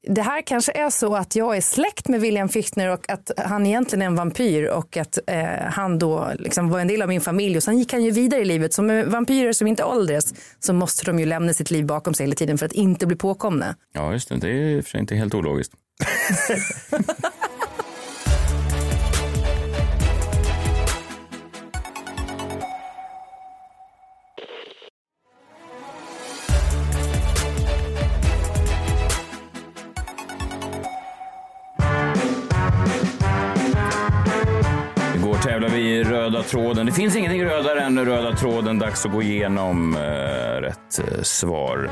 det 0.07 0.21
här 0.21 0.41
kanske 0.41 0.71
är 0.71 0.89
så 0.89 1.15
att 1.15 1.35
jag 1.35 1.57
är 1.57 1.61
släkt 1.61 2.07
med 2.07 2.21
William 2.21 2.49
Fichtner 2.49 2.89
och 2.89 3.09
att 3.09 3.31
han 3.37 3.65
egentligen 3.65 4.01
är 4.01 4.05
en 4.05 4.15
vampyr 4.15 4.67
och 4.67 4.97
att 4.97 5.19
eh, 5.27 5.43
han 5.65 5.99
då 5.99 6.31
liksom 6.39 6.69
var 6.69 6.79
en 6.79 6.87
del 6.87 7.01
av 7.01 7.07
min 7.07 7.21
familj 7.21 7.57
och 7.57 7.63
sen 7.63 7.79
gick 7.79 7.93
han 7.93 8.03
ju 8.03 8.11
vidare 8.11 8.41
i 8.41 8.45
livet. 8.45 8.73
Som 8.73 9.03
vampyrer 9.07 9.53
som 9.53 9.67
inte 9.67 9.83
åldras 9.83 10.33
så 10.59 10.73
måste 10.73 11.05
de 11.05 11.19
ju 11.19 11.25
lämna 11.25 11.53
sitt 11.53 11.71
liv 11.71 11.85
bakom 11.85 12.13
sig 12.13 12.25
hela 12.25 12.35
tiden 12.35 12.57
för 12.57 12.65
att 12.65 12.71
inte 12.71 13.07
bli 13.07 13.15
påkomna. 13.15 13.75
Ja, 13.93 14.13
just 14.13 14.29
det. 14.29 14.35
Det 14.35 14.49
är 14.49 14.53
i 14.53 14.79
och 14.79 14.83
för 14.83 14.89
sig 14.89 14.99
inte 14.99 15.15
helt 15.15 15.33
ologiskt. 15.33 15.73
tävlar 35.59 35.77
vi 35.77 35.95
i 35.95 36.03
röda 36.03 36.43
tråden. 36.43 36.85
Det 36.85 36.91
finns 36.91 37.15
ingenting 37.15 37.45
rödare 37.45 37.81
än 37.81 38.05
röda 38.05 38.35
tråden. 38.35 38.79
Dags 38.79 39.05
att 39.05 39.11
gå 39.11 39.21
igenom 39.21 39.95
eh, 39.95 40.61
rätt 40.61 40.99
eh, 40.99 41.21
svar. 41.21 41.89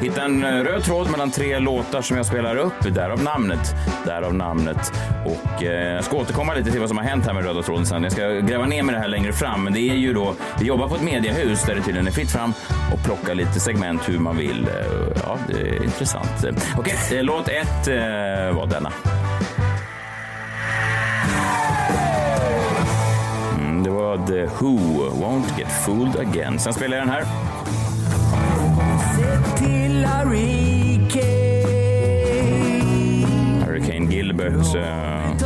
Hitta 0.00 0.22
en 0.22 0.44
eh, 0.44 0.64
röd 0.64 0.84
tråd 0.84 1.10
mellan 1.10 1.30
tre 1.30 1.58
låtar 1.58 2.02
som 2.02 2.16
jag 2.16 2.26
spelar 2.26 2.56
upp. 2.56 2.94
Därav 2.94 3.22
namnet. 3.22 3.74
Därav 4.04 4.34
namnet. 4.34 4.92
Och 5.24 5.62
eh, 5.62 5.94
jag 5.94 6.04
ska 6.04 6.16
återkomma 6.16 6.54
lite 6.54 6.70
till 6.70 6.80
vad 6.80 6.88
som 6.88 6.98
har 6.98 7.04
hänt 7.04 7.26
här 7.26 7.34
med 7.34 7.44
röda 7.44 7.62
tråden 7.62 7.86
sen. 7.86 8.02
Jag 8.02 8.12
ska 8.12 8.28
gräva 8.28 8.66
ner 8.66 8.82
mig 8.82 8.94
det 8.94 9.00
här 9.00 9.08
längre 9.08 9.32
fram. 9.32 9.64
Men 9.64 9.72
det 9.72 9.80
är 9.80 9.94
ju 9.94 10.12
då, 10.12 10.34
vi 10.60 10.66
jobbar 10.66 10.88
på 10.88 10.94
ett 10.94 11.02
mediehus 11.02 11.62
där 11.62 11.74
det 11.74 11.82
tydligen 11.82 12.06
är 12.06 12.12
fritt 12.12 12.30
fram 12.30 12.52
och 12.92 13.04
plocka 13.04 13.34
lite 13.34 13.60
segment 13.60 14.08
hur 14.08 14.18
man 14.18 14.36
vill. 14.36 14.68
Eh, 14.68 15.22
ja, 15.24 15.38
det 15.48 15.60
är 15.60 15.84
intressant. 15.84 16.46
Okej, 16.78 16.94
okay, 17.08 17.22
låt 17.22 17.48
ett 17.48 17.88
eh, 17.88 18.56
var 18.56 18.66
denna. 18.66 18.92
The 24.30 24.46
Who, 24.46 24.78
Won't 25.10 25.58
Get 25.58 25.72
Fooled 25.84 26.16
Again. 26.16 26.58
Sen 26.58 26.74
spelar 26.74 26.96
jag 26.96 27.06
den 27.06 27.14
här. 27.14 27.24
Hurricane 33.66 34.14
Gilbert. 34.14 34.74
Eh, 34.74 35.36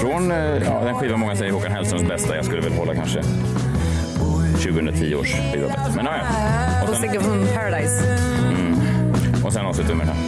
från 0.00 0.32
eh, 0.32 0.38
ja, 0.38 0.80
den 0.84 0.94
skiva 0.94 1.16
många 1.16 1.36
säger 1.36 1.52
Håkan 1.52 1.72
Hellströms 1.72 2.08
bästa. 2.08 2.36
Jag 2.36 2.44
skulle 2.44 2.60
väl 2.62 2.72
hålla 2.72 2.94
kanske 2.94 3.22
2010 3.22 5.14
års 5.14 5.34
skiva 5.52 5.68
bäst. 5.68 5.96
Men 5.96 6.04
ja, 6.04 6.12
ja. 6.16 6.88
Och 6.90 6.96
Singer 6.96 7.20
from 7.20 7.46
Paradise. 7.54 8.18
Mm. 8.48 9.44
Och 9.44 9.52
sen 9.52 9.66
avslutar 9.66 9.90
vi 9.90 9.96
med 9.96 10.06
den 10.06 10.16
här. 10.16 10.22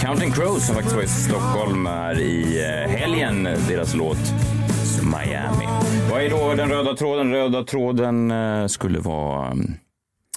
Counting 0.00 0.32
Crows 0.32 0.66
som 0.66 0.74
faktiskt 0.74 0.96
var 0.96 1.02
i 1.02 1.06
Stockholm 1.06 1.86
här 1.86 2.20
i 2.20 2.64
eh, 2.64 2.90
helgen. 2.90 3.48
Deras 3.68 3.94
låt 3.94 4.18
Miami. 5.02 5.66
Vad 6.10 6.22
är 6.22 6.30
då 6.30 6.54
den 6.54 6.68
röda 6.68 6.94
tråden? 6.96 7.32
Röda 7.32 7.64
tråden 7.64 8.30
eh, 8.30 8.66
skulle 8.66 8.98
vara... 8.98 9.46
mm, 9.50 9.72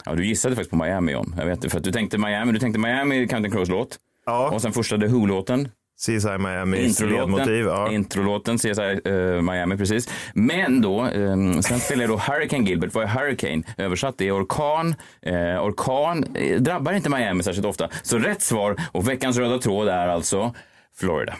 Ja, 0.05 0.15
du 0.15 0.25
gissade 0.25 0.55
faktiskt 0.55 0.71
på 0.71 0.77
Miami, 0.77 1.11
John. 1.11 1.35
Jag 1.37 1.45
vet 1.45 1.55
inte, 1.57 1.69
för 1.69 1.77
att 1.77 1.83
du 1.83 1.91
tänkte 1.91 2.17
Miami. 2.17 2.51
Du 2.51 2.59
tänkte 2.59 2.79
Miami, 2.79 3.27
Counting 3.27 3.51
Crows 3.51 3.69
låt. 3.69 3.97
Ja. 4.25 4.49
Och 4.49 4.61
sen 4.61 4.73
första 4.73 4.97
The 4.97 5.05
Who-låten. 5.07 5.69
CSI 6.05 6.37
Miami, 6.39 6.85
Introlåten. 6.85 7.59
Ja. 7.59 7.91
introlåten 7.91 8.57
CSI 8.57 8.99
eh, 9.05 9.41
Miami, 9.41 9.77
precis. 9.77 10.09
Men 10.33 10.81
då, 10.81 11.05
eh, 11.05 11.59
sen 11.61 11.79
spelar 11.79 12.03
jag 12.03 12.09
då 12.09 12.17
Hurricane 12.17 12.63
Gilbert. 12.69 12.93
Vad 12.93 13.03
är 13.03 13.07
Hurricane? 13.07 13.63
Översatt, 13.77 14.15
det 14.17 14.27
är 14.27 14.43
orkan. 14.43 14.95
Eh, 15.21 15.33
orkan 15.65 16.35
eh, 16.35 16.57
drabbar 16.61 16.93
inte 16.93 17.09
Miami 17.09 17.43
särskilt 17.43 17.65
ofta. 17.65 17.89
Så 18.03 18.17
rätt 18.17 18.41
svar 18.41 18.75
och 18.91 19.09
veckans 19.09 19.37
röda 19.37 19.57
tråd 19.57 19.87
är 19.87 20.07
alltså 20.07 20.53
Florida. 20.99 21.35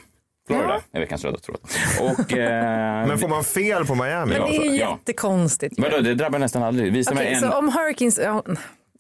Florida 0.47 0.81
är 0.91 0.99
veckans 0.99 1.23
röda 1.25 1.37
tråd. 1.37 1.59
Och, 2.01 2.33
eh, 2.37 3.07
Men 3.07 3.17
får 3.19 3.27
man 3.27 3.43
fel 3.43 3.85
på 3.85 3.95
Miami? 3.95 4.33
Men 4.39 4.41
det 4.51 4.57
är 4.57 4.71
ju 4.71 4.77
Ja. 4.77 4.97
jättekonstigt. 4.99 5.77
ju. 5.77 5.83
Vadå, 5.83 5.97
det 6.01 6.15
drabbar 6.15 6.39
nästan 6.39 6.63
aldrig. 6.63 6.93
Visa 6.93 7.11
Okej, 7.11 7.23
mig 7.25 7.33
en. 7.33 7.39
så 7.41 7.51
om 7.57 7.69
Hurricanes... 7.69 8.19
Ja, 8.23 8.43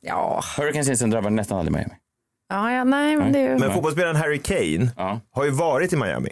ja, 0.01 0.41
Hurricane 0.57 0.83
season 0.85 1.09
drabbar 1.09 1.29
nästan 1.29 1.59
aldrig 1.59 1.73
Miami. 1.73 1.93
Ja, 2.49 2.71
ja 2.71 2.83
nej 2.83 3.17
men 3.17 3.31
det 3.31 3.39
är 3.39 3.49
ju... 3.53 3.57
Men 3.59 3.73
fotbollsspelaren 3.73 4.15
Harry 4.15 4.39
Kane 4.39 4.91
Ja. 4.97 5.19
har 5.31 5.43
ju 5.45 5.51
varit 5.51 5.93
i 5.93 5.95
Miami. 5.95 6.29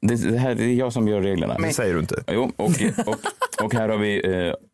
Det, 0.00 0.30
det 0.30 0.38
här 0.38 0.54
det 0.54 0.64
är 0.64 0.74
jag 0.74 0.92
som 0.92 1.08
gör 1.08 1.20
reglerna. 1.20 1.56
Det 1.58 1.72
säger 1.72 1.94
du 1.94 2.00
inte. 2.00 2.22
Jo, 2.30 2.52
och, 2.56 2.70
och, 3.06 3.16
och 3.64 3.74
här 3.74 3.88
har 3.88 3.96
vi 3.96 4.22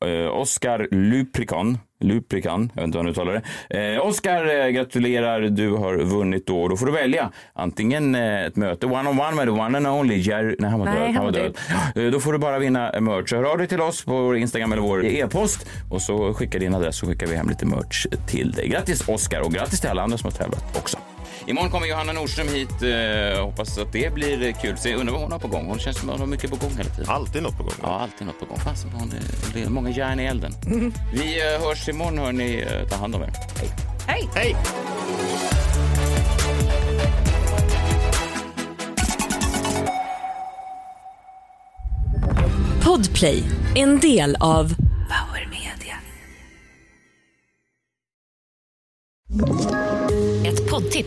eh, 0.02 0.10
eh, 0.10 0.26
Oskar 0.30 0.88
Luprikan. 0.90 1.78
Luprikan, 2.00 2.72
jag 2.74 2.82
vet 2.82 2.86
inte 2.86 2.98
hur 2.98 3.02
man 3.04 3.10
uttalar 3.12 3.42
det. 3.68 3.94
Eh, 3.94 4.06
Oskar, 4.06 4.60
eh, 4.60 4.68
gratulerar, 4.68 5.40
du 5.40 5.70
har 5.70 5.96
vunnit 5.96 6.46
då. 6.46 6.68
Då 6.68 6.76
får 6.76 6.86
du 6.86 6.92
välja 6.92 7.30
antingen 7.54 8.14
eh, 8.14 8.44
ett 8.44 8.56
möte 8.56 8.86
one-on-one 8.86 9.34
med 9.34 9.44
the 9.46 9.50
one 9.50 9.78
and 9.78 9.86
only 9.86 10.16
Jerry. 10.18 10.56
Nej, 10.58 10.70
han 10.70 10.78
var 10.80 10.86
Nej, 10.86 10.98
död. 10.98 11.14
han 11.14 11.24
var 11.24 11.32
död. 11.32 11.56
Eh, 11.96 12.04
Då 12.12 12.20
får 12.20 12.32
du 12.32 12.38
bara 12.38 12.58
vinna 12.58 13.00
merch. 13.00 13.32
Hör 13.32 13.44
av 13.44 13.58
dig 13.58 13.66
till 13.66 13.80
oss 13.80 14.04
på 14.04 14.12
vår 14.22 14.36
Instagram 14.36 14.72
eller 14.72 14.82
vår 14.82 15.04
e-post 15.06 15.66
och 15.90 16.02
så 16.02 16.34
skicka 16.34 16.58
din 16.58 16.74
adress 16.74 16.96
så 16.98 17.06
skickar 17.06 17.26
vi 17.26 17.36
hem 17.36 17.48
lite 17.48 17.66
merch 17.66 18.06
till 18.26 18.52
dig. 18.52 18.68
Grattis 18.68 19.08
Oskar 19.08 19.40
och 19.40 19.52
grattis 19.52 19.80
till 19.80 19.90
alla 19.90 20.02
andra 20.02 20.18
som 20.18 20.30
har 20.30 20.38
tävlat 20.38 20.76
också. 20.78 20.96
Imorgon 21.48 21.70
kommer 21.70 21.86
Johanna 21.86 22.12
Nordström 22.12 22.48
hit. 22.48 22.82
Eh, 22.82 23.44
hoppas 23.44 23.78
att 23.78 23.92
det 23.92 24.14
blir 24.14 24.52
kul. 24.52 24.76
Så 24.76 24.88
jag 24.88 25.00
undrar 25.00 25.12
vad 25.12 25.22
hon 25.22 25.32
har 25.32 25.38
på 25.38 25.48
gång. 25.48 25.66
Hon 25.66 25.78
känns 25.78 25.98
som 25.98 26.08
att 26.08 26.12
hon 26.12 26.20
har 26.20 26.26
mycket 26.26 26.50
på 26.50 26.56
gång 26.56 26.70
hela 26.76 26.90
tiden. 26.90 27.10
Alltid 27.10 27.42
något 27.42 27.56
på 27.56 27.62
gång. 27.62 27.72
Ja, 27.82 27.88
alltid 27.88 28.26
något 28.26 28.40
på 28.40 28.46
gång. 28.46 28.58
Fasen, 28.58 28.90
hon, 28.92 29.12
det 29.54 29.62
är 29.62 29.68
många 29.68 29.90
järn 29.90 30.20
i 30.20 30.24
elden. 30.24 30.52
Vi 31.12 31.54
eh, 31.54 31.60
hörs 31.66 31.88
imorgon, 31.88 32.18
hörni. 32.18 32.60
Eh, 32.60 32.88
Ta 32.88 32.96
hand 32.96 33.14
om 33.14 33.22
er. 33.22 33.32
Hej. 33.58 33.70
Hej! 34.06 34.28
Hej! 34.34 34.56
Podplay, 42.84 43.42
en 43.74 44.00
del 44.00 44.36
av 44.40 44.74